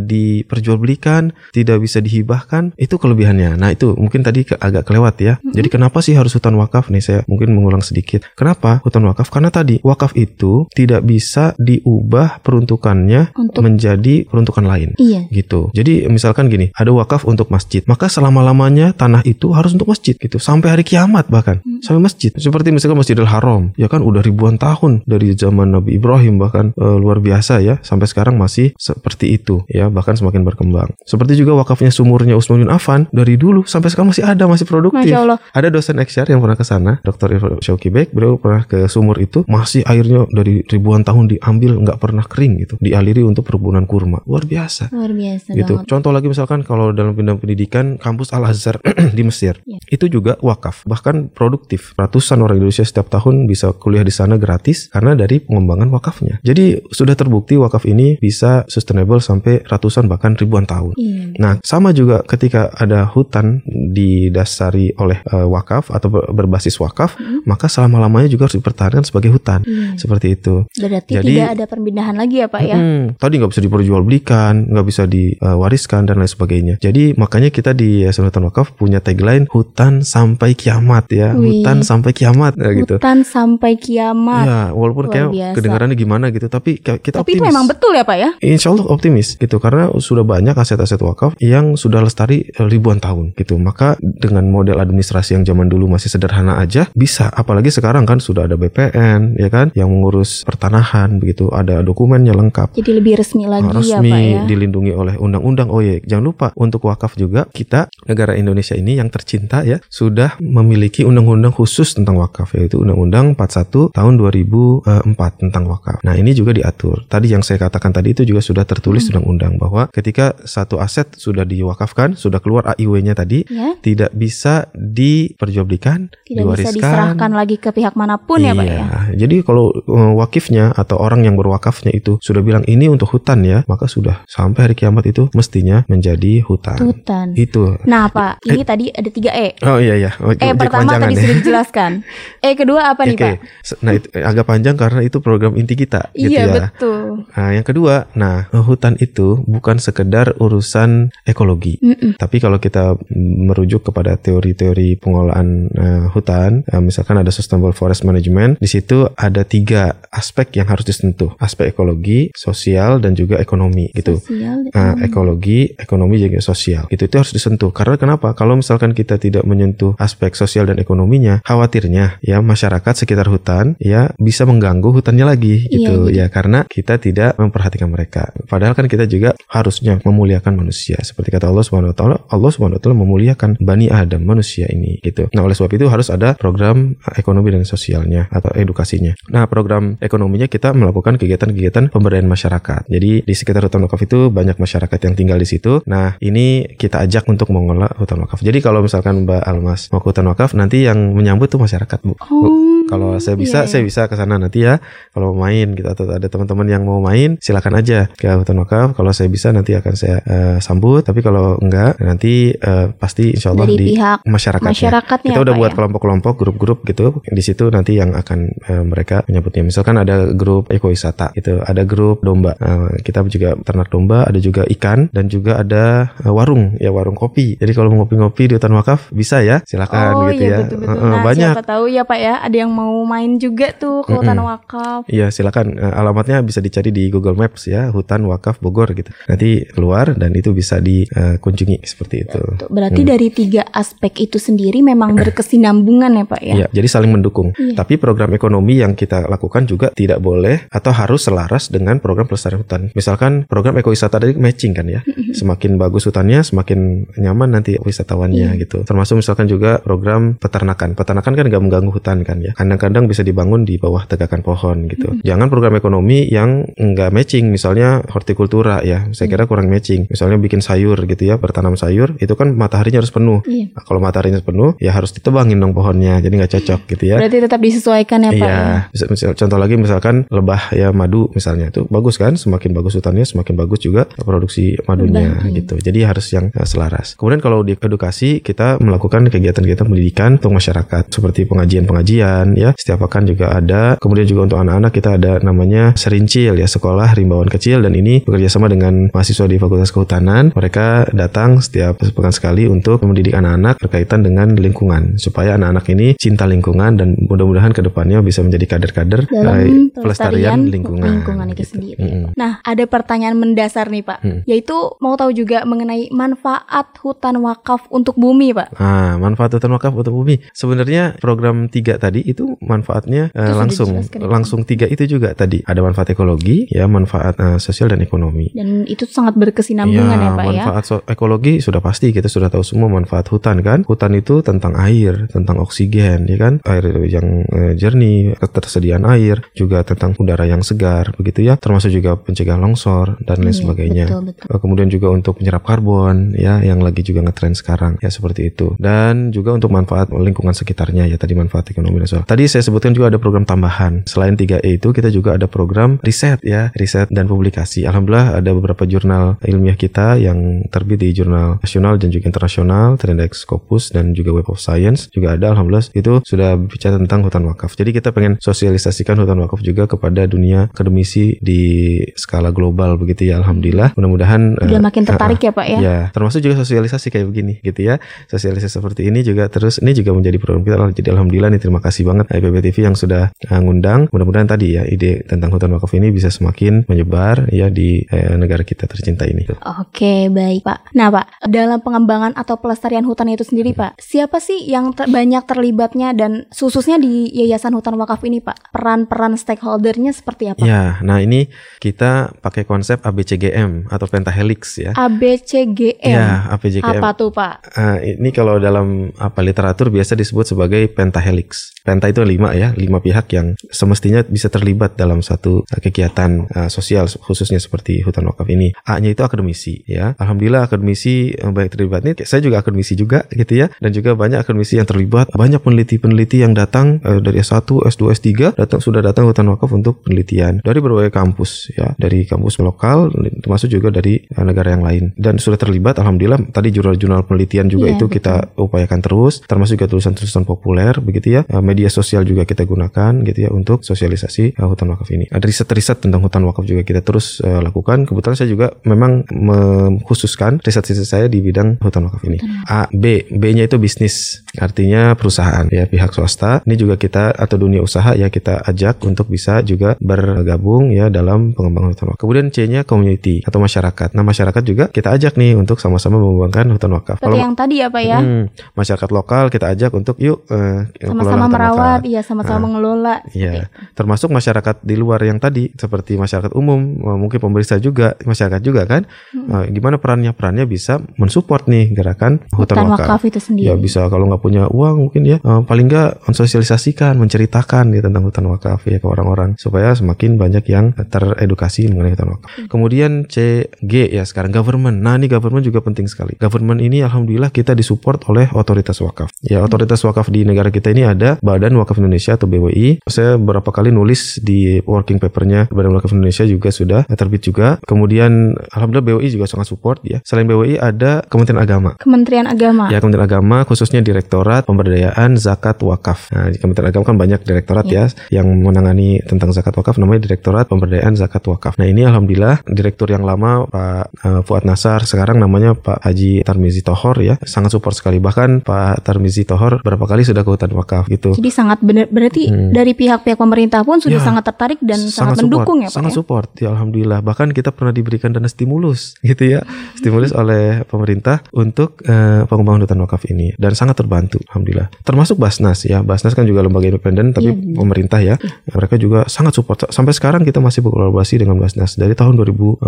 diperjualbelikan, 0.46 1.34
tidak 1.52 1.78
bisa 1.80 2.00
dihibahkan. 2.00 2.72
Itu 2.76 2.96
kelebihannya. 2.96 3.56
Nah, 3.56 3.70
itu 3.72 3.96
mungkin 3.96 4.22
tadi 4.22 4.46
ke- 4.46 4.58
agak 4.58 4.86
kelewat 4.86 5.16
ya. 5.20 5.34
Jadi 5.44 5.68
kenapa 5.68 6.00
sih 6.00 6.14
harus 6.14 6.32
hutan 6.32 6.56
wakaf 6.56 6.88
nih? 6.88 7.02
Saya 7.02 7.20
mungkin 7.26 7.52
mengulang 7.52 7.82
sedikit. 7.82 8.24
Kenapa 8.34 8.80
hutan 8.82 9.04
wakaf? 9.06 9.28
Karena 9.28 9.50
tadi 9.50 9.82
wakaf 9.82 10.14
itu 10.16 10.68
tidak 10.72 11.04
bisa 11.04 11.54
diubah 11.58 12.40
peruntukannya 12.42 13.34
Untuk- 13.34 13.64
menjadi 13.66 14.26
peruntukan 14.26 14.62
lain 14.64 14.94
Iya. 14.96 15.26
gitu. 15.30 15.74
Jadi 15.74 16.06
misalkan 16.08 16.45
gini, 16.48 16.72
ada 16.76 16.92
wakaf 16.94 17.26
untuk 17.26 17.50
masjid, 17.50 17.82
maka 17.86 18.10
selama-lamanya 18.12 18.94
tanah 18.96 19.22
itu 19.26 19.52
harus 19.54 19.74
untuk 19.74 19.90
masjid 19.92 20.16
gitu, 20.18 20.38
sampai 20.38 20.74
hari 20.74 20.84
kiamat 20.84 21.28
bahkan, 21.30 21.62
sampai 21.82 22.02
masjid. 22.02 22.32
Seperti 22.36 22.72
misalkan 22.72 22.98
Masjidil 23.00 23.28
Haram, 23.30 23.72
ya 23.76 23.88
kan 23.90 24.02
udah 24.02 24.22
ribuan 24.22 24.56
tahun 24.60 25.06
dari 25.06 25.34
zaman 25.36 25.74
Nabi 25.76 25.98
Ibrahim 25.98 26.38
bahkan 26.40 26.72
eh, 26.76 26.98
luar 26.98 27.20
biasa 27.20 27.62
ya, 27.62 27.78
sampai 27.82 28.08
sekarang 28.10 28.36
masih 28.36 28.74
seperti 28.78 29.36
itu 29.36 29.66
ya, 29.70 29.88
bahkan 29.90 30.16
semakin 30.18 30.46
berkembang. 30.46 30.94
Seperti 31.06 31.38
juga 31.40 31.58
wakafnya 31.58 31.90
sumurnya 31.90 32.38
Utsman 32.38 32.64
bin 32.66 32.72
Affan 32.72 33.08
dari 33.12 33.36
dulu 33.36 33.64
sampai 33.68 33.92
sekarang 33.92 34.12
masih 34.12 34.26
ada, 34.26 34.46
masih 34.46 34.66
produktif. 34.68 35.08
Masya 35.08 35.20
Allah. 35.22 35.38
Ada 35.54 35.68
dosen 35.72 35.98
XR 36.00 36.28
yang 36.32 36.42
pernah 36.42 36.58
ke 36.58 36.66
sana, 36.66 37.00
Dr. 37.04 37.36
Irfan 37.36 37.60
Syauki 37.62 37.90
Bek, 37.92 38.12
beliau 38.12 38.36
pernah 38.40 38.64
ke 38.66 38.88
sumur 38.92 39.18
itu, 39.22 39.44
masih 39.48 39.86
airnya 39.88 40.28
dari 40.32 40.62
ribuan 40.68 41.06
tahun 41.06 41.32
diambil, 41.32 41.80
nggak 41.82 41.98
pernah 42.00 42.24
kering 42.26 42.54
gitu, 42.66 42.76
dialiri 42.80 43.24
untuk 43.24 43.48
perkebunan 43.48 43.86
kurma. 43.88 44.22
Luar 44.26 44.44
biasa 44.48 44.92
Luar 44.92 45.12
biasa 45.12 45.50
gitu. 45.54 45.74
banget. 45.80 45.88
Contoh 45.90 46.12
lagi 46.12 46.28
misalkan 46.36 46.62
kalau 46.62 46.92
dalam 46.92 47.16
bidang 47.16 47.40
pendidikan 47.40 47.96
kampus 47.96 48.36
Al 48.36 48.44
Azhar 48.44 48.76
di 49.18 49.24
Mesir 49.24 49.56
Ya. 49.64 49.80
itu 49.88 50.12
juga 50.12 50.36
wakaf 50.44 50.84
bahkan 50.84 51.32
produktif 51.32 51.96
ratusan 51.96 52.44
orang 52.44 52.60
Indonesia 52.60 52.84
setiap 52.84 53.08
tahun 53.08 53.48
bisa 53.48 53.72
kuliah 53.74 54.04
di 54.04 54.12
sana 54.12 54.36
gratis 54.36 54.92
karena 54.92 55.16
dari 55.16 55.40
pengembangan 55.40 55.88
wakafnya. 55.90 56.44
Jadi 56.44 56.84
sudah 56.92 57.16
terbukti 57.16 57.56
wakaf 57.56 57.88
ini 57.88 58.20
bisa 58.20 58.68
sustainable 58.68 59.24
sampai 59.24 59.64
ratusan 59.64 60.12
bahkan 60.12 60.36
ribuan 60.36 60.68
tahun. 60.68 60.92
Iya. 61.00 61.40
Nah, 61.40 61.54
sama 61.64 61.96
juga 61.96 62.20
ketika 62.22 62.68
ada 62.76 63.08
hutan 63.08 63.64
didasari 63.66 64.92
oleh 64.98 65.24
eh, 65.24 65.48
wakaf 65.48 65.90
atau 65.90 66.10
ber- 66.10 66.30
berbasis 66.34 66.76
wakaf, 66.78 67.16
maka 67.46 67.66
selama-lamanya 67.66 68.28
juga 68.28 68.50
harus 68.50 68.58
dipertahankan 68.58 69.06
sebagai 69.06 69.32
hutan. 69.32 69.64
Iya. 69.64 69.96
Seperti 69.96 70.36
itu. 70.36 70.66
Berarti 70.76 71.12
Jadi- 71.16 71.36
tidak 71.38 71.50
ada 71.56 71.66
perpindahan 71.66 72.16
lagi 72.16 72.36
ya 72.42 72.48
Pak 72.50 72.62
ya? 72.62 72.76
Mm-mm. 72.76 73.02
Tadi 73.16 73.34
nggak 73.40 73.52
bisa 73.52 73.62
diperjualbelikan, 73.64 74.54
nggak 74.70 74.86
bisa 74.86 75.04
diwariskan 75.06 76.02
dan 76.06 76.20
lain 76.20 76.25
sebagainya. 76.28 76.76
Jadi 76.78 77.14
makanya 77.16 77.50
kita 77.50 77.72
di 77.72 78.04
Yayasan 78.04 78.28
Hutan 78.28 78.46
Wakaf 78.46 78.76
punya 78.76 79.00
tagline 79.00 79.46
hutan 79.50 80.02
sampai 80.02 80.54
kiamat 80.54 81.10
ya, 81.10 81.34
Wih. 81.34 81.62
hutan 81.62 81.82
sampai 81.82 82.12
kiamat 82.12 82.54
ya, 82.58 82.70
gitu. 82.74 82.96
Hutan 82.98 83.24
sampai 83.24 83.78
kiamat. 83.78 84.46
Ya, 84.46 84.62
walaupun 84.72 85.08
Luar 85.08 85.14
kayak 85.14 85.30
biasa. 85.32 85.56
kedengarannya 85.56 85.98
gimana 85.98 86.26
gitu, 86.30 86.48
tapi 86.48 86.78
kita 86.78 87.22
Tapi 87.22 87.32
itu 87.32 87.42
optimis. 87.42 87.50
memang 87.50 87.66
betul 87.66 87.92
ya 87.94 88.04
Pak 88.04 88.18
ya? 88.18 88.30
Insya 88.42 88.70
Allah 88.72 88.86
optimis 88.86 89.36
gitu 89.36 89.58
karena 89.58 89.90
sudah 89.98 90.22
banyak 90.22 90.54
aset-aset 90.54 91.00
wakaf 91.02 91.34
yang 91.40 91.76
sudah 91.76 92.02
lestari 92.02 92.46
eh, 92.46 92.68
ribuan 92.68 93.00
tahun 93.00 93.34
gitu. 93.36 93.56
Maka 93.58 93.96
dengan 94.02 94.48
model 94.50 94.78
administrasi 94.78 95.36
yang 95.36 95.44
zaman 95.44 95.68
dulu 95.68 95.88
masih 95.88 96.10
sederhana 96.10 96.58
aja 96.58 96.88
bisa. 96.94 97.30
Apalagi 97.30 97.70
sekarang 97.70 98.06
kan 98.06 98.20
sudah 98.20 98.46
ada 98.46 98.56
BPN 98.56 99.38
ya 99.38 99.50
kan 99.50 99.70
yang 99.74 99.90
mengurus 99.90 100.42
pertanahan 100.44 101.18
begitu. 101.18 101.50
Ada 101.50 101.82
dokumennya 101.82 102.34
lengkap. 102.34 102.74
Jadi 102.76 102.92
lebih 102.92 103.20
resmi 103.20 103.46
lagi 103.46 103.68
ya 103.68 104.00
resmi 104.00 104.10
Pak 104.12 104.20
ya? 104.20 104.42
dilindungi 104.48 104.92
oleh 104.92 105.16
undang-undang. 105.18 105.68
Oh 105.70 105.80
ya, 105.80 106.00
jangan 106.16 106.26
lupa 106.26 106.48
untuk 106.58 106.88
wakaf 106.88 107.14
juga 107.14 107.46
kita 107.52 107.92
negara 108.08 108.34
Indonesia 108.34 108.74
ini 108.74 108.98
yang 108.98 109.12
tercinta 109.12 109.62
ya 109.68 109.84
sudah 109.92 110.40
memiliki 110.40 111.04
undang-undang 111.04 111.52
khusus 111.52 111.92
tentang 111.92 112.16
wakaf 112.18 112.56
yaitu 112.56 112.80
Undang-Undang 112.80 113.36
41 113.36 113.92
tahun 113.92 114.14
2004 114.16 115.42
tentang 115.44 115.64
wakaf. 115.68 116.00
Nah, 116.02 116.16
ini 116.16 116.32
juga 116.32 116.56
diatur. 116.56 117.04
Tadi 117.06 117.30
yang 117.30 117.44
saya 117.44 117.60
katakan 117.62 117.92
tadi 117.92 118.16
itu 118.16 118.24
juga 118.24 118.40
sudah 118.42 118.64
tertulis 118.64 119.06
Hmm. 119.06 119.20
undang-undang 119.22 119.60
bahwa 119.60 119.92
ketika 119.92 120.34
satu 120.48 120.80
aset 120.80 121.14
sudah 121.20 121.44
diwakafkan, 121.46 122.16
sudah 122.16 122.40
keluar 122.40 122.72
AIW-nya 122.74 123.14
tadi 123.14 123.44
Ya, 123.52 123.76
tidak 123.84 124.16
bisa 124.16 124.72
diperjualbelikan, 124.74 126.10
tidak 126.26 126.26
bisa 126.26 126.42
diwariskan. 126.42 126.74
diserahkan 126.78 127.32
lagi 127.36 127.56
ke 127.60 127.70
pihak 127.72 127.94
mana 128.00 128.16
pun 128.22 128.40
ya 128.42 128.56
Pak 128.56 128.64
Iya, 128.66 128.76
ya? 128.80 128.86
jadi 129.28 129.36
kalau 129.44 129.70
uh, 129.74 130.14
wakifnya 130.18 130.72
atau 130.72 130.86
atau 130.86 131.02
orang 131.02 131.26
yang 131.26 131.34
berwakafnya 131.34 131.90
itu 131.98 132.22
sudah 132.22 132.46
bilang 132.46 132.62
ini 132.70 132.86
untuk 132.86 133.10
hutan 133.10 133.42
ya, 133.42 133.66
maka 133.66 133.90
sudah 133.90 134.22
sampai 134.30 134.70
hari 134.70 134.76
kiamat 134.78 135.10
itu 135.10 135.34
mestinya 135.34 135.82
menjadi 135.90 136.05
hutan. 136.44 136.78
Hutan. 136.78 137.28
Itu. 137.34 137.82
Nah, 137.86 138.06
Pak, 138.08 138.46
ini 138.46 138.62
tadi 138.62 138.86
ada 138.90 139.10
tiga 139.10 139.32
E. 139.32 139.58
Oh 139.64 139.80
iya 139.80 139.96
iya. 139.98 140.12
Oh, 140.20 140.30
E 140.30 140.54
pertama 140.54 140.94
tadi 140.94 141.16
ya. 141.16 141.22
sudah 141.24 141.36
dijelaskan. 141.42 141.92
E 142.38 142.50
kedua 142.54 142.92
apa 142.92 143.02
nih, 143.04 143.16
Oke. 143.16 143.26
Pak? 143.26 143.36
Se- 143.64 143.80
Nah, 143.82 143.94
itu 143.94 144.08
agak 144.14 144.46
panjang 144.46 144.76
karena 144.76 145.02
itu 145.02 145.18
program 145.20 145.54
inti 145.56 145.74
kita 145.74 146.10
gitu 146.12 146.32
Iya, 146.32 146.44
ya. 146.44 146.54
betul. 146.68 147.26
Nah, 147.32 147.50
yang 147.52 147.64
kedua, 147.64 148.10
nah, 148.14 148.46
hutan 148.52 148.98
itu 148.98 149.42
bukan 149.46 149.78
sekedar 149.78 150.34
urusan 150.36 151.14
ekologi. 151.24 151.78
Mm-mm. 151.80 152.18
Tapi 152.18 152.38
kalau 152.38 152.58
kita 152.58 152.98
merujuk 153.16 153.86
kepada 153.86 154.18
teori-teori 154.18 154.98
pengolahan 154.98 155.48
eh, 155.70 156.06
hutan, 156.10 156.66
eh, 156.66 156.82
misalkan 156.82 157.16
ada 157.16 157.30
sustainable 157.30 157.72
forest 157.72 158.04
management, 158.04 158.58
di 158.58 158.68
situ 158.68 159.08
ada 159.14 159.46
tiga 159.46 159.96
aspek 160.10 160.58
yang 160.58 160.68
harus 160.68 160.84
disentuh: 160.84 161.38
aspek 161.38 161.72
ekologi, 161.72 162.34
sosial, 162.34 163.00
dan 163.00 163.14
juga 163.14 163.38
ekonomi 163.38 163.88
gitu. 163.94 164.18
Sosial. 164.18 164.68
Nah, 164.74 164.98
ekologi, 165.00 165.72
ekonomi 165.72 165.94
juga 166.00 166.42
sosial. 166.44 166.84
Itu 166.92 167.08
itu 167.08 167.16
harus 167.16 167.32
disentuh. 167.32 167.72
Karena 167.72 167.96
kenapa? 167.96 168.36
Kalau 168.36 168.60
misalkan 168.60 168.92
kita 168.92 169.16
tidak 169.18 169.48
menyentuh 169.48 169.96
aspek 169.98 170.36
sosial 170.36 170.68
dan 170.68 170.78
ekonominya, 170.78 171.40
khawatirnya 171.46 172.20
ya 172.22 172.44
masyarakat 172.44 172.94
sekitar 172.94 173.28
hutan 173.32 173.80
ya 173.80 174.12
bisa 174.20 174.44
mengganggu 174.44 174.92
hutannya 174.92 175.26
lagi 175.26 175.66
Iya, 175.66 175.72
gitu 175.72 175.96
jadi- 176.12 176.16
ya 176.16 176.26
karena 176.30 176.60
kita 176.68 177.00
tidak 177.00 177.40
memperhatikan 177.40 177.90
mereka. 177.90 178.30
Padahal 178.50 178.76
kan 178.76 178.86
kita 178.92 179.08
juga 179.08 179.34
harusnya 179.48 180.00
memuliakan 180.04 180.54
manusia. 180.56 181.00
Seperti 181.02 181.32
kata 181.32 181.48
Allah 181.50 181.64
Subhanahu 181.64 181.92
wa 181.94 181.98
taala, 181.98 182.16
Allah 182.28 182.50
Subhanahu 182.52 182.78
wa 182.78 182.82
taala 182.82 182.96
memuliakan 182.98 183.50
Bani 183.62 183.88
Adam, 183.88 184.22
manusia 184.26 184.68
ini 184.70 185.00
gitu. 185.02 185.30
Nah, 185.32 185.46
oleh 185.46 185.56
sebab 185.56 185.72
itu 185.76 185.86
harus 185.88 186.12
ada 186.12 186.36
program 186.36 186.98
eh, 187.00 187.16
ekonomi 187.22 187.54
dan 187.54 187.64
sosialnya 187.64 188.28
atau 188.34 188.52
edukasinya. 188.54 189.16
Nah, 189.32 189.46
program 189.48 189.96
ekonominya 190.02 190.50
kita 190.50 190.74
melakukan 190.76 191.16
kegiatan-kegiatan 191.22 191.94
pemberdayaan 191.94 192.28
masyarakat. 192.28 192.90
Jadi 192.90 193.24
di 193.24 193.34
sekitar 193.36 193.66
hutan 193.70 193.86
wakaf 193.86 194.02
itu 194.04 194.34
banyak 194.34 194.58
masyarakat 194.58 195.00
yang 195.06 195.14
tinggal 195.14 195.38
di 195.40 195.48
situ. 195.48 195.85
Nah, 195.86 196.18
ini 196.20 196.66
kita 196.76 197.06
ajak 197.06 197.30
untuk 197.30 197.54
mengelola 197.54 197.90
hutan 197.98 198.22
wakaf. 198.22 198.42
Jadi 198.42 198.60
kalau 198.60 198.82
misalkan 198.82 199.26
Mbak 199.26 199.42
Almas 199.46 199.88
mau 199.94 200.02
ke 200.02 200.10
hutan 200.10 200.26
wakaf, 200.26 200.58
nanti 200.58 200.86
yang 200.86 201.14
menyambut 201.14 201.48
tuh 201.48 201.62
masyarakat, 201.62 202.00
Bu. 202.02 202.14
Bu, 202.18 202.38
Oh, 202.86 202.90
Kalau 202.90 203.18
saya 203.18 203.34
bisa, 203.34 203.66
iya, 203.66 203.70
saya 203.70 203.82
bisa 203.82 204.06
ke 204.06 204.14
sana 204.14 204.38
nanti 204.38 204.62
ya. 204.62 204.78
Kalau 205.10 205.34
mau 205.34 205.50
main 205.50 205.74
gitu 205.74 205.90
atau 205.90 206.06
ada 206.06 206.30
teman-teman 206.30 206.70
yang 206.70 206.86
mau 206.86 207.02
main, 207.02 207.34
silakan 207.42 207.82
aja 207.82 208.06
ke 208.14 208.30
hutan 208.30 208.62
wakaf. 208.62 208.94
Kalau 208.94 209.10
saya 209.10 209.26
bisa 209.26 209.50
nanti 209.50 209.74
akan 209.74 209.94
saya 209.98 210.22
eh, 210.22 210.58
sambut. 210.62 211.02
Tapi 211.02 211.26
kalau 211.26 211.58
enggak, 211.58 211.98
nanti 211.98 212.54
eh, 212.54 212.88
pasti 212.94 213.34
insya 213.34 213.58
Allah 213.58 213.66
Dari 213.66 213.78
di 213.78 213.86
pihak 213.98 214.22
masyarakatnya. 214.30 214.70
masyarakatnya 214.70 215.30
Kita 215.34 215.42
udah 215.42 215.54
Pak, 215.58 215.62
buat 215.66 215.72
ya? 215.74 215.76
kelompok-kelompok, 215.82 216.34
grup-grup 216.38 216.80
gitu. 216.86 217.06
Di 217.26 217.42
situ 217.42 217.66
nanti 217.74 217.98
yang 217.98 218.14
akan 218.14 218.40
eh, 218.54 218.84
mereka 218.86 219.26
menyebutnya. 219.26 219.66
Misalkan 219.66 219.98
ada 219.98 220.30
grup 220.38 220.70
ekowisata 220.70 221.34
gitu, 221.34 221.66
ada 221.66 221.82
grup 221.90 222.22
domba. 222.22 222.54
Eh, 222.54 223.02
kita 223.02 223.26
juga 223.26 223.58
ternak 223.66 223.90
domba, 223.90 224.30
ada 224.30 224.38
juga 224.38 224.62
ikan 224.70 225.10
dan 225.10 225.26
juga 225.26 225.58
ada 225.58 225.75
eh, 225.76 226.32
warung 226.32 226.80
ya 226.80 226.90
warung 226.90 227.14
kopi. 227.14 227.56
Jadi 227.56 227.72
kalau 227.72 227.92
mau 227.92 228.04
ngopi-ngopi 228.04 228.50
di 228.50 228.54
hutan 228.56 228.74
wakaf 228.74 229.12
bisa 229.12 229.42
ya, 229.42 229.60
silakan 229.64 230.12
oh, 230.16 230.22
gitu 230.32 230.44
iya, 230.44 230.50
ya. 230.50 230.58
betul-betul. 230.66 230.96
Eh, 230.96 231.02
eh, 231.02 231.12
Nah, 231.16 231.24
banyak. 231.24 231.54
siapa 231.56 231.64
tahu 231.66 231.86
ya, 231.88 232.04
Pak 232.04 232.20
ya, 232.20 232.34
ada 232.40 232.56
yang 232.56 232.72
mau 232.72 232.96
main 233.04 233.36
juga 233.36 233.72
tuh 233.72 234.04
ke 234.04 234.12
hutan 234.14 234.38
Mm-mm. 234.38 234.50
wakaf. 234.50 235.02
Iya 235.08 235.30
silakan 235.30 235.68
Eh, 235.76 235.92
alamatnya 235.92 236.40
bisa 236.40 236.62
dicari 236.62 236.90
di 236.90 237.10
Google 237.10 237.36
Maps 237.36 237.66
ya 237.66 237.90
hutan 237.90 238.24
wakaf 238.26 238.62
Bogor 238.62 238.94
gitu 238.94 239.10
nanti 239.26 239.66
keluar 239.68 240.14
dan 240.14 240.32
itu 240.32 240.52
bisa 240.52 240.78
dikunjungi 240.80 241.82
seperti 241.84 242.16
itu. 242.24 242.42
Berarti 242.70 243.02
Hmm. 243.02 243.10
dari 243.12 243.28
tiga 243.30 243.64
aspek 243.72 244.30
itu 244.30 244.38
sendiri 244.38 244.80
memang 244.82 245.14
berkesinambungan 245.20 246.12
ya, 246.14 246.26
Pak 246.26 246.42
ya? 246.42 246.54
Iya, 246.56 246.68
jadi 246.72 246.88
saling 246.88 247.12
mendukung. 247.12 247.52
Iya. 247.56 247.76
Tapi 247.76 247.98
program 247.98 248.32
ekonomi 248.34 248.80
yang 248.80 248.94
kita 248.94 249.26
lakukan 249.26 249.66
juga 249.66 249.90
tidak 249.92 250.20
boleh 250.20 250.68
atau 250.70 250.92
harus 250.92 251.26
selaras 251.26 251.68
dengan 251.70 251.98
program 252.00 252.26
pelestarian 252.26 252.62
hutan. 252.62 252.82
Misalkan 252.94 253.46
program 253.46 253.76
ekowisata 253.76 254.18
tadi 254.18 254.34
matching 254.36 254.74
kan 254.74 254.86
ya. 254.86 255.02
Semakin 255.34 255.65
bagus 255.76 256.06
hutannya, 256.06 256.46
semakin 256.46 257.10
nyaman 257.18 257.50
nanti 257.52 257.82
wisatawannya 257.82 258.54
Iya. 258.56 258.62
gitu. 258.62 258.86
Termasuk 258.86 259.20
misalkan 259.20 259.50
juga 259.50 259.82
program 259.82 260.38
peternakan. 260.38 260.94
Peternakan 260.94 261.34
kan 261.34 261.46
nggak 261.50 261.64
mengganggu 261.64 261.92
hutan 261.92 262.22
kan 262.22 262.38
ya. 262.40 262.54
Kadang-kadang 262.54 263.10
bisa 263.10 263.22
dibangun 263.22 263.66
di 263.66 263.82
bawah 263.82 264.06
tegakan 264.06 264.42
pohon 264.42 264.86
gitu. 264.86 265.18
Jangan 265.22 265.50
program 265.50 265.74
ekonomi 265.74 266.30
yang 266.30 266.70
nggak 266.72 267.10
matching. 267.10 267.50
Misalnya 267.50 268.06
hortikultura 268.06 268.86
ya. 268.86 269.10
Saya 269.12 269.28
kira 269.28 269.46
kurang 269.46 269.68
matching. 269.68 270.06
Misalnya 270.08 270.38
bikin 270.38 270.62
sayur 270.62 270.98
gitu 271.04 271.26
ya, 271.26 271.36
bertanam 271.36 271.74
sayur 271.74 272.14
itu 272.18 272.34
kan 272.36 272.54
mataharinya 272.54 273.02
harus 273.02 273.10
penuh. 273.10 273.42
Iya. 273.46 273.74
Nah, 273.74 273.84
kalau 273.84 274.00
mataharinya 274.00 274.40
penuh, 274.40 274.78
ya 274.78 274.94
harus 274.94 275.10
ditebangin 275.12 275.58
dong 275.58 275.74
pohonnya, 275.74 276.20
jadi 276.20 276.34
nggak 276.36 276.52
cocok 276.60 276.80
gitu 276.92 277.04
ya. 277.10 277.18
Berarti 277.18 277.38
tetap 277.42 277.60
disesuaikan 277.60 278.20
ya, 278.22 278.32
Pak 278.32 278.38
Iya, 278.38 278.52
ya? 278.92 279.08
Misal- 279.10 279.34
contoh 279.36 279.58
lagi 279.58 279.76
misalkan 279.80 280.16
lebah 280.30 280.70
ya 280.76 280.92
madu 280.92 281.32
misalnya 281.32 281.72
itu 281.72 281.88
bagus 281.88 282.20
kan, 282.20 282.36
semakin 282.36 282.76
bagus 282.76 282.94
hutannya 282.94 283.24
semakin 283.24 283.56
bagus 283.56 283.80
juga 283.80 284.06
produksi 284.20 284.76
madunya 284.84 285.45
Iya. 285.50 285.64
gitu. 285.64 285.76
Jadi 285.80 286.00
harus 286.06 286.26
yang 286.34 286.50
eh, 286.54 286.68
selaras. 286.68 287.16
Kemudian 287.20 287.42
kalau 287.42 287.62
di 287.62 287.78
edukasi 287.78 288.42
kita 288.42 288.82
melakukan 288.82 289.28
kegiatan-kegiatan 289.30 289.86
pendidikan 289.86 290.42
untuk 290.42 290.56
masyarakat 290.58 291.04
seperti 291.12 291.46
pengajian-pengajian 291.46 292.58
ya. 292.58 292.74
Setiap 292.76 293.06
pekan 293.06 293.30
juga 293.30 293.54
ada. 293.54 293.96
Kemudian 294.02 294.26
juga 294.26 294.52
untuk 294.52 294.60
anak-anak 294.62 294.92
kita 294.92 295.10
ada 295.18 295.34
namanya 295.44 295.94
Serincil 295.96 296.58
ya 296.58 296.68
sekolah 296.68 297.14
rimbawan 297.14 297.48
kecil 297.48 297.86
dan 297.86 297.94
ini 297.94 298.26
bekerja 298.26 298.50
sama 298.50 298.72
dengan 298.72 299.14
mahasiswa 299.14 299.46
di 299.46 299.58
Fakultas 299.62 299.94
Kehutanan. 299.94 300.56
Mereka 300.56 301.14
datang 301.14 301.62
setiap 301.62 302.02
pekan 302.02 302.34
sekali 302.34 302.66
untuk 302.66 303.04
mendidik 303.06 303.38
anak-anak 303.38 303.78
berkaitan 303.78 304.26
dengan 304.26 304.56
lingkungan 304.56 305.18
supaya 305.22 305.56
anak-anak 305.60 305.86
ini 305.94 306.08
cinta 306.18 306.50
lingkungan 306.50 306.98
dan 306.98 307.14
mudah-mudahan 307.20 307.76
ke 307.76 307.84
depannya 307.86 308.24
bisa 308.24 308.42
menjadi 308.42 308.78
kader-kader 308.78 309.28
eh, 309.30 309.92
pelestarian 309.94 310.66
lingkungan. 310.68 311.22
lingkungan 311.22 311.46
itu 311.52 311.64
gitu. 311.64 311.72
sendiri. 311.76 312.00
Mm-mm. 312.00 312.26
Nah, 312.40 312.64
ada 312.64 312.84
pertanyaan 312.88 313.36
mendasar 313.36 313.92
nih, 313.92 314.04
Pak. 314.06 314.20
Hmm. 314.24 314.40
Yaitu 314.48 314.76
mau 315.04 315.20
tahu 315.20 315.35
juga 315.36 315.68
mengenai 315.68 316.08
manfaat 316.10 316.96
hutan 317.04 317.36
wakaf 317.44 317.92
untuk 317.92 318.16
bumi, 318.16 318.56
Pak. 318.56 318.80
Ah, 318.80 319.20
manfaat 319.20 319.52
hutan 319.52 319.76
wakaf 319.76 319.92
untuk 319.92 320.16
bumi. 320.16 320.40
Sebenarnya 320.56 321.20
program 321.20 321.68
tiga 321.68 322.00
tadi 322.00 322.24
itu 322.24 322.56
manfaatnya 322.64 323.36
sudah 323.36 323.56
langsung, 323.58 323.90
ya, 324.00 324.24
langsung 324.24 324.62
tiga 324.64 324.88
itu 324.88 325.04
juga 325.06 325.36
tadi. 325.36 325.60
Ada 325.62 325.84
manfaat 325.84 326.14
ekologi, 326.14 326.70
ya 326.72 326.88
manfaat 326.88 327.36
eh, 327.36 327.58
sosial 327.60 327.92
dan 327.92 328.00
ekonomi. 328.00 328.56
Dan 328.56 328.86
itu 328.86 329.04
sangat 329.04 329.36
berkesinambungan 329.36 330.16
ya, 330.16 330.30
Pak 330.32 330.46
ya. 330.46 330.64
manfaat 330.64 330.84
so- 330.86 331.04
ekologi 331.06 331.60
sudah 331.60 331.82
pasti 331.82 332.14
kita 332.14 332.30
sudah 332.30 332.48
tahu 332.48 332.62
semua 332.62 332.88
manfaat 332.88 333.26
hutan 333.28 333.60
kan. 333.66 333.82
Hutan 333.84 334.14
itu 334.16 334.46
tentang 334.46 334.78
air, 334.78 335.26
tentang 335.28 335.58
oksigen, 335.60 336.30
ya 336.30 336.38
kan? 336.38 336.54
Air 336.64 336.86
yang 337.10 337.28
eh, 337.50 337.74
jernih, 337.76 338.38
ketersediaan 338.38 339.04
air, 339.10 339.42
juga 339.58 339.82
tentang 339.82 340.14
udara 340.16 340.46
yang 340.46 340.62
segar, 340.62 341.12
begitu 341.18 341.42
ya. 341.42 341.58
Termasuk 341.58 341.90
juga 341.90 342.14
pencegahan 342.16 342.62
longsor 342.62 343.18
dan 343.26 343.42
lain 343.42 343.50
Iya, 343.50 343.60
sebagainya. 343.66 344.06
Betul, 344.06 344.22
betul. 344.30 344.46
Kemudian 344.62 344.90
juga 344.92 345.08
untuk 345.10 345.25
penyerap 345.34 345.66
karbon 345.66 346.38
ya 346.38 346.62
yang 346.62 346.84
lagi 346.84 347.02
juga 347.02 347.26
ngetren 347.26 347.58
sekarang 347.58 347.98
ya 348.04 348.14
seperti 348.14 348.54
itu. 348.54 348.78
Dan 348.78 349.34
juga 349.34 349.58
untuk 349.58 349.74
manfaat 349.74 350.12
lingkungan 350.14 350.54
sekitarnya 350.54 351.10
ya 351.10 351.18
tadi 351.18 351.34
manfaat 351.34 351.72
ekonomi 351.74 352.04
sosial. 352.06 352.28
Tadi 352.28 352.46
saya 352.46 352.62
sebutkan 352.62 352.94
juga 352.94 353.10
ada 353.10 353.18
program 353.18 353.48
tambahan. 353.48 354.06
Selain 354.06 354.36
3E 354.36 354.78
itu 354.78 354.92
kita 354.92 355.10
juga 355.10 355.40
ada 355.40 355.48
program 355.48 355.98
riset 356.04 356.44
ya, 356.44 356.70
riset 356.76 357.10
dan 357.10 357.26
publikasi. 357.26 357.88
Alhamdulillah 357.88 358.44
ada 358.44 358.52
beberapa 358.52 358.84
jurnal 358.86 359.40
ilmiah 359.42 359.80
kita 359.80 360.20
yang 360.20 360.68
terbit 360.70 361.02
di 361.02 361.16
jurnal 361.16 361.58
nasional 361.64 361.96
dan 361.96 362.12
juga 362.12 362.28
internasional, 362.30 363.00
Trendx 363.00 363.48
Scopus 363.48 363.96
dan 363.96 364.12
juga 364.12 364.36
Web 364.36 364.52
of 364.52 364.60
Science 364.60 365.08
juga 365.16 365.38
ada 365.38 365.56
alhamdulillah 365.56 365.88
itu 365.96 366.20
sudah 366.26 366.60
bicara 366.60 367.00
tentang 367.00 367.24
hutan 367.24 367.48
wakaf. 367.48 367.78
Jadi 367.78 367.96
kita 367.96 368.12
pengen 368.12 368.36
sosialisasikan 368.42 369.16
hutan 369.22 369.40
wakaf 369.40 369.64
juga 369.64 369.88
kepada 369.88 370.28
dunia 370.28 370.68
akademisi 370.74 371.38
di 371.40 372.02
skala 372.18 372.52
global 372.52 373.00
begitu 373.00 373.32
ya 373.32 373.40
alhamdulillah. 373.40 373.96
Mudah-mudahan 373.96 374.60
Udah 374.60 374.82
eh, 374.82 374.84
makin 374.84 375.04
tertarik 375.16 375.40
ya, 375.42 375.52
Pak 375.56 375.68
ya. 375.68 375.80
Ya, 375.80 375.98
termasuk 376.12 376.40
juga 376.44 376.56
sosialisasi 376.60 377.08
kayak 377.10 377.26
begini 377.32 377.54
gitu 377.64 377.82
ya. 377.88 377.98
Sosialisasi 378.28 378.72
seperti 378.80 379.08
ini 379.08 379.24
juga 379.24 379.48
terus 379.48 379.80
ini 379.80 379.96
juga 379.96 380.12
menjadi 380.12 380.38
program 380.38 380.64
kita. 380.64 380.76
Jadi 381.06 381.10
alhamdulillah 381.12 381.50
nih 381.56 381.62
terima 381.62 381.80
kasih 381.80 382.04
banget 382.06 382.30
IPB 382.32 382.56
TV 382.72 382.78
yang 382.86 382.96
sudah 382.98 383.32
uh, 383.32 383.60
ngundang. 383.62 384.12
Mudah-mudahan 384.12 384.50
tadi 384.50 384.76
ya 384.76 384.84
ide 384.86 385.24
tentang 385.26 385.54
hutan 385.54 385.72
wakaf 385.76 385.92
ini 385.96 386.12
bisa 386.12 386.28
semakin 386.28 386.86
menyebar 386.86 387.48
ya 387.50 387.72
di 387.72 388.04
eh, 388.06 388.36
negara 388.36 388.62
kita 388.68 388.86
tercinta 388.86 389.24
ini. 389.26 389.48
Oke, 389.82 390.28
baik 390.30 390.66
Pak. 390.66 390.94
Nah 390.98 391.10
Pak, 391.10 391.26
dalam 391.48 391.80
pengembangan 391.82 392.36
atau 392.36 392.60
pelestarian 392.60 393.08
hutan 393.08 393.32
itu 393.32 393.46
sendiri 393.48 393.72
Pak, 393.72 393.98
siapa 394.02 394.42
sih 394.44 394.68
yang 394.68 394.92
ter- 394.92 395.08
banyak 395.10 395.44
terlibatnya 395.48 396.12
dan 396.12 396.50
khususnya 396.52 397.00
di 397.00 397.30
Yayasan 397.32 397.78
Hutan 397.78 397.96
Wakaf 397.96 398.22
ini 398.28 398.42
Pak? 398.44 398.74
Peran-peran 398.74 399.38
stakeholdernya 399.40 400.12
seperti 400.12 400.52
apa? 400.52 400.62
Ya, 400.64 401.00
nah 401.02 401.22
ini 401.22 401.48
kita 401.80 402.36
pakai 402.42 402.66
konsep 402.68 403.02
ABCGM 403.06 403.88
atau 403.88 404.08
pentahelix 404.10 404.82
ya. 404.82 404.92
ABCGM. 405.08 406.04
Ya, 406.04 406.52
ABCGM. 406.52 407.00
Apa 407.00 407.16
tuh 407.16 407.32
Pak? 407.32 407.74
Eh, 407.80 408.20
ini 408.20 408.30
kalau 408.36 408.60
dalam 408.60 409.16
apa 409.16 409.40
literatur 409.40 409.88
biasa 409.90 410.20
disebut 410.20 410.52
sebagai 410.54 410.92
pentahelix. 410.92 411.72
Penta 411.82 412.12
itu 412.12 412.22
lima 412.28 412.52
ya, 412.52 412.76
lima 412.76 413.00
pihak 413.00 413.32
yang 413.32 413.56
semestinya 413.72 414.26
bisa 414.28 414.52
terlibat 414.52 415.00
dalam 415.00 415.24
satu 415.24 415.64
eh, 415.72 415.80
kegiatan 415.80 416.46
eh, 416.52 416.70
sosial 416.70 417.08
khususnya 417.08 417.58
seperti 417.58 418.04
hutan 418.04 418.28
wakaf 418.28 418.46
ini. 418.52 418.76
A-nya 418.84 419.16
itu 419.16 419.24
akademisi 419.24 419.88
ya. 419.88 420.14
Alhamdulillah 420.20 420.68
akademisi 420.68 421.32
yang 421.32 421.56
banyak 421.56 421.72
terlibat 421.72 422.04
ini. 422.04 422.20
Saya 422.28 422.44
juga 422.44 422.60
akademisi 422.60 423.00
juga 423.00 423.24
gitu 423.32 423.56
ya, 423.56 423.72
dan 423.80 423.96
juga 423.96 424.20
banyak 424.20 424.44
akademisi 424.44 424.78
yang 424.78 424.90
terlibat. 424.90 425.32
Banyak 425.32 425.64
peneliti-peneliti 425.64 426.44
yang 426.44 426.52
datang 426.52 427.00
eh, 427.00 427.24
dari 427.24 427.40
S1, 427.40 427.64
S2, 427.64 428.04
S3 428.12 428.30
datang 428.60 428.80
sudah 428.84 429.00
datang 429.00 429.32
hutan 429.32 429.48
wakaf 429.48 429.72
untuk 429.72 429.86
untuk 429.86 430.02
penelitian 430.02 430.66
dari 430.66 430.82
berbagai 430.82 431.14
kampus 431.14 431.70
ya, 431.78 431.94
dari 431.96 432.26
kampus 432.26 432.58
lokal 432.60 433.14
termasuk 433.40 433.70
juga 433.70 433.94
dari 433.94 434.18
uh, 434.34 434.42
negara 434.42 434.74
yang 434.74 434.82
lain 434.82 434.95
dan 435.16 435.40
sudah 435.40 435.56
terlibat 435.56 435.98
alhamdulillah 436.02 436.52
tadi 436.52 436.76
jurnal-jurnal 436.76 437.24
penelitian 437.24 437.72
juga 437.72 437.86
Iya, 437.86 437.96
itu 437.96 438.06
betul. 438.10 438.16
kita 438.18 438.36
upayakan 438.58 439.00
terus 439.00 439.34
termasuk 439.46 439.78
juga 439.78 439.88
tulisan-tulisan 439.92 440.44
populer 440.44 440.94
begitu 441.00 441.40
ya. 441.40 441.42
Uh, 441.48 441.62
media 441.62 441.88
sosial 441.92 442.26
juga 442.26 442.44
kita 442.44 442.66
gunakan 442.66 443.14
gitu 443.24 443.40
ya 443.46 443.50
untuk 443.54 443.86
sosialisasi 443.86 444.58
uh, 444.58 444.68
hutan 444.68 444.90
wakaf 444.92 445.10
ini. 445.14 445.30
Ada 445.30 445.46
riset-riset 445.46 446.02
tentang 446.02 446.22
hutan 446.26 446.42
wakaf 446.48 446.66
juga 446.66 446.82
kita 446.82 447.06
terus 447.06 447.40
uh, 447.46 447.62
lakukan. 447.62 448.10
Kebetulan 448.10 448.36
saya 448.36 448.50
juga 448.50 448.68
memang 448.84 449.26
mengkhususkan 449.30 450.60
riset-riset 450.64 451.08
saya 451.08 451.26
di 451.30 451.40
bidang 451.40 451.78
hutan 451.80 452.10
wakaf 452.10 452.22
ini. 452.26 452.42
A, 452.66 452.90
B, 452.90 453.28
B-nya 453.30 453.70
itu 453.70 453.78
bisnis, 453.78 454.46
artinya 454.58 455.14
perusahaan 455.14 455.68
ya 455.70 455.86
pihak 455.86 456.12
swasta. 456.16 456.66
Ini 456.66 456.76
juga 456.76 456.96
kita 456.98 457.36
atau 457.36 457.56
dunia 457.60 457.82
usaha 457.84 458.18
ya 458.18 458.32
kita 458.34 458.66
ajak 458.66 459.04
untuk 459.06 459.30
bisa 459.30 459.62
juga 459.62 459.96
bergabung 460.02 460.90
ya 460.90 461.14
dalam 461.14 461.54
pengembangan 461.54 461.90
hutan 461.94 462.06
wakaf. 462.12 462.20
Kemudian 462.22 462.48
C-nya 462.50 462.82
community 462.88 463.46
atau 463.46 463.60
masyarakat. 463.62 464.16
Nah 464.18 464.24
masyarakat 464.26 464.64
juga 464.66 464.85
kita 464.90 465.14
ajak 465.16 465.34
nih 465.38 465.56
untuk 465.56 465.78
sama-sama 465.78 466.20
mengembangkan 466.20 466.70
hutan 466.76 466.92
wakaf. 466.94 467.18
Seperti 467.22 467.40
yang 467.40 467.56
tadi 467.56 467.82
ya 467.82 467.88
Pak 467.90 468.04
ya. 468.04 468.20
Hmm, 468.20 468.46
masyarakat 468.76 469.10
lokal 469.10 469.44
kita 469.50 469.72
ajak 469.72 469.92
untuk 469.94 470.20
yuk 470.20 470.44
eh, 470.50 470.90
Sama-sama 471.02 471.48
hutan 471.48 471.54
merawat, 471.54 472.00
iya 472.06 472.22
sama-sama 472.22 472.58
Ah. 472.58 472.64
mengelola. 472.64 473.16
Iya, 473.32 473.68
termasuk 473.94 474.32
masyarakat 474.32 474.82
di 474.84 474.96
luar 474.96 475.20
yang 475.24 475.40
tadi 475.40 475.72
seperti 475.74 476.16
masyarakat 476.16 476.52
umum, 476.54 476.80
eh, 477.02 477.18
mungkin 477.18 477.40
pemerintah 477.40 477.80
juga, 477.80 478.14
masyarakat 478.22 478.62
juga 478.62 478.84
kan. 478.86 479.08
Eh, 479.34 479.66
gimana 479.72 479.98
perannya? 479.98 480.32
Perannya 480.36 480.66
bisa 480.66 481.02
mensupport 481.18 481.66
nih 481.66 481.92
gerakan 481.92 482.44
hutan, 482.54 482.76
Hutan 482.84 482.88
wakaf. 482.92 483.08
wakaf 483.18 483.22
itu 483.30 483.40
sendiri. 483.40 483.72
Ya 483.72 483.76
bisa 483.76 484.06
kalau 484.08 484.28
nggak 484.28 484.42
punya 484.44 484.68
uang 484.70 485.08
mungkin 485.10 485.24
ya 485.26 485.38
eh, 485.40 485.62
paling 485.64 485.88
nggak 485.88 486.28
mensosialisasikan, 486.28 487.16
menceritakan 487.18 487.96
ya 487.96 488.02
tentang 488.04 488.24
hutan 488.28 488.46
wakaf 488.52 488.84
ya 488.86 488.98
ke 489.00 489.08
orang-orang 489.08 489.56
supaya 489.58 489.96
semakin 489.96 490.38
banyak 490.38 490.64
yang 490.68 490.92
teredukasi 490.96 491.88
mengenai 491.90 492.14
hutan 492.14 492.30
wakaf. 492.36 492.50
Kemudian 492.68 493.26
C 493.26 493.68
G 493.82 494.12
ya 494.12 494.24
sekarang 494.28 494.52
government. 494.52 494.75
Nah 494.80 495.16
ini 495.16 495.28
government 495.32 495.64
juga 495.64 495.80
penting 495.80 496.10
sekali. 496.10 496.36
Government 496.40 496.80
ini 496.82 497.02
alhamdulillah 497.06 497.52
kita 497.52 497.78
disupport 497.78 498.22
oleh 498.32 498.48
otoritas 498.52 499.00
wakaf. 499.00 499.32
Ya 499.44 499.62
otoritas 499.62 500.02
wakaf 500.04 500.28
di 500.32 500.44
negara 500.44 500.70
kita 500.72 500.92
ini 500.92 501.06
ada 501.08 501.38
Badan 501.40 501.76
Wakaf 501.80 502.00
Indonesia 502.00 502.36
atau 502.36 502.50
BWI. 502.50 503.06
Saya 503.06 503.36
beberapa 503.36 503.70
kali 503.70 503.92
nulis 503.92 504.40
di 504.42 504.80
working 504.84 505.20
papernya 505.20 505.68
Badan 505.70 505.94
Wakaf 505.98 506.16
Indonesia 506.16 506.48
juga 506.48 506.70
sudah 506.72 507.06
terbit 507.10 507.46
juga. 507.46 507.78
Kemudian 507.84 508.56
alhamdulillah 508.72 509.20
BWI 509.20 509.28
juga 509.36 509.46
sangat 509.50 509.70
support 509.70 510.02
ya. 510.06 510.24
Selain 510.24 510.48
BWI 510.48 510.80
ada 510.80 511.26
Kementerian 511.28 511.62
Agama. 511.62 511.98
Kementerian 512.00 512.48
Agama. 512.48 512.88
Ya 512.90 513.02
Kementerian 513.04 513.28
Agama 513.28 513.58
khususnya 513.68 514.00
Direktorat 514.00 514.66
Pemberdayaan 514.66 515.36
Zakat 515.36 515.82
Wakaf. 515.82 516.32
Nah 516.32 516.50
di 516.54 516.58
Kementerian 516.58 516.94
Agama 516.94 517.06
kan 517.06 517.18
banyak 517.18 517.42
direktorat 517.44 517.86
ya 517.90 518.08
yang 518.32 518.48
menangani 518.62 519.20
tentang 519.26 519.52
zakat 519.52 519.76
wakaf 519.76 520.00
namanya 520.00 520.26
Direktorat 520.26 520.66
Pemberdayaan 520.72 521.14
Zakat 521.20 521.44
Wakaf. 521.46 521.78
Nah 521.78 521.88
ini 521.88 522.08
alhamdulillah 522.08 522.64
direktur 522.66 523.12
yang 523.12 523.28
lama 523.28 523.68
Pak 523.68 524.06
eh, 524.24 524.42
Fuad 524.46 524.55
Nasar 524.64 525.04
sekarang 525.04 525.36
namanya 525.36 525.74
Pak 525.74 526.00
Haji 526.00 526.40
Tarmizi 526.42 526.80
Tohor 526.80 527.20
ya. 527.20 527.36
Sangat 527.42 527.74
support 527.74 527.92
sekali. 527.92 528.18
Bahkan 528.18 528.62
Pak 528.62 529.02
Tarmizi 529.02 529.44
Tohor 529.44 529.82
berapa 529.82 530.06
kali 530.06 530.22
sudah 530.22 530.42
ke 530.42 530.50
hutan 530.50 530.72
wakaf 530.72 531.10
gitu. 531.10 531.34
Jadi 531.34 531.50
sangat 531.50 531.82
benar 531.82 532.08
berarti 532.08 532.48
Hmm. 532.48 532.70
dari 532.70 532.94
pihak-pihak 532.94 533.36
pemerintah 533.36 533.82
pun 533.82 533.98
sudah 533.98 534.16
Ya, 534.16 534.24
sangat 534.24 534.46
tertarik 534.46 534.78
dan 534.80 535.02
sangat, 535.02 535.36
support, 535.36 535.44
mendukung 535.44 535.78
ya 535.82 535.90
Pak 535.90 535.96
sangat 535.96 536.12
ya. 536.12 536.16
support 536.16 536.48
ya 536.56 536.68
alhamdulillah. 536.70 537.20
Bahkan 537.20 537.52
kita 537.52 537.74
pernah 537.74 537.90
diberikan 537.90 538.30
dana 538.30 538.46
stimulus 538.46 539.18
gitu 539.26 539.50
ya. 539.50 539.66
Stimulus 539.96 540.30
oleh 540.32 540.86
pemerintah 540.86 541.42
untuk 541.52 542.00
eh, 542.04 542.46
pengembangan 542.46 542.86
hutan 542.86 543.00
wakaf 543.02 543.26
ini. 543.26 543.58
Dan 543.58 543.74
sangat 543.74 543.98
terbantu 543.98 544.38
alhamdulillah. 544.46 544.94
Termasuk 545.02 545.36
Basnas 545.36 545.82
ya. 545.84 546.00
Basnas 546.00 546.32
kan 546.32 546.46
juga 546.46 546.62
lembaga 546.62 546.86
independen 546.86 547.34
tapi 547.34 547.50
Iya, 547.50 547.58
benar. 547.58 547.78
pemerintah 547.78 548.20
ya. 548.22 548.36
Mereka 548.68 548.96
juga 548.96 549.26
sangat 549.26 549.52
support. 549.52 549.90
Sampai 549.90 550.14
sekarang 550.14 550.44
kita 550.44 550.60
masih 550.60 550.80
berkolaborasi 550.80 551.40
dengan 551.40 551.58
Basnas. 551.58 551.96
Dari 551.96 552.14
tahun 552.14 552.38
2020 552.38 552.84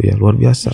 ya 0.00 0.14
luar 0.14 0.34
biasa 0.34 0.70